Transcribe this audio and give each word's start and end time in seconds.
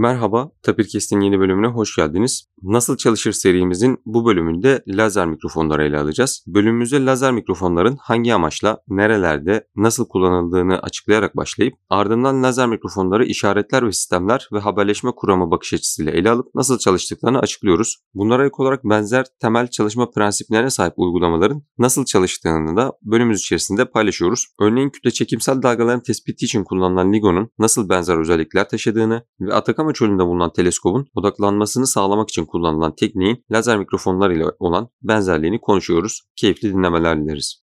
Merhaba, 0.00 0.50
Tapirkest'in 0.62 1.20
yeni 1.20 1.38
bölümüne 1.40 1.66
hoş 1.66 1.96
geldiniz. 1.96 2.44
Nasıl 2.62 2.96
Çalışır 2.96 3.32
serimizin 3.32 3.98
bu 4.06 4.26
bölümünde 4.26 4.82
lazer 4.88 5.26
mikrofonları 5.26 5.84
ele 5.84 5.98
alacağız. 5.98 6.44
Bölümümüzde 6.46 7.04
lazer 7.04 7.32
mikrofonların 7.32 7.96
hangi 8.00 8.34
amaçla, 8.34 8.78
nerelerde, 8.88 9.66
nasıl 9.76 10.08
kullanıldığını 10.08 10.78
açıklayarak 10.78 11.36
başlayıp 11.36 11.74
ardından 11.90 12.42
lazer 12.42 12.68
mikrofonları 12.68 13.24
işaretler 13.24 13.86
ve 13.86 13.92
sistemler 13.92 14.48
ve 14.52 14.58
haberleşme 14.58 15.10
kuramı 15.16 15.50
bakış 15.50 15.74
açısıyla 15.74 16.12
ele 16.12 16.30
alıp 16.30 16.54
nasıl 16.54 16.78
çalıştıklarını 16.78 17.38
açıklıyoruz. 17.38 17.96
Bunlara 18.14 18.46
ek 18.46 18.54
olarak 18.58 18.84
benzer 18.84 19.26
temel 19.40 19.66
çalışma 19.66 20.10
prensiplerine 20.10 20.70
sahip 20.70 20.94
uygulamaların 20.96 21.62
nasıl 21.78 22.04
çalıştığını 22.04 22.76
da 22.76 22.92
bölümümüz 23.02 23.40
içerisinde 23.40 23.84
paylaşıyoruz. 23.84 24.46
Örneğin 24.60 24.90
kütle 24.90 25.10
çekimsel 25.10 25.62
dalgaların 25.62 26.02
tespiti 26.02 26.44
için 26.44 26.64
kullanılan 26.64 27.12
LIGO'nun 27.12 27.50
nasıl 27.58 27.88
benzer 27.88 28.18
özellikler 28.18 28.68
taşıdığını 28.68 29.24
ve 29.40 29.54
Atakama 29.54 29.89
çölünde 29.92 30.26
bulunan 30.26 30.52
teleskobun 30.52 31.06
odaklanmasını 31.14 31.86
sağlamak 31.86 32.28
için 32.28 32.44
kullanılan 32.44 32.94
tekniğin 32.94 33.44
lazer 33.50 33.78
mikrofonlar 33.78 34.30
ile 34.30 34.44
olan 34.58 34.88
benzerliğini 35.02 35.60
konuşuyoruz. 35.60 36.20
Keyifli 36.36 36.72
dinlemeler 36.72 37.24
dileriz. 37.24 37.69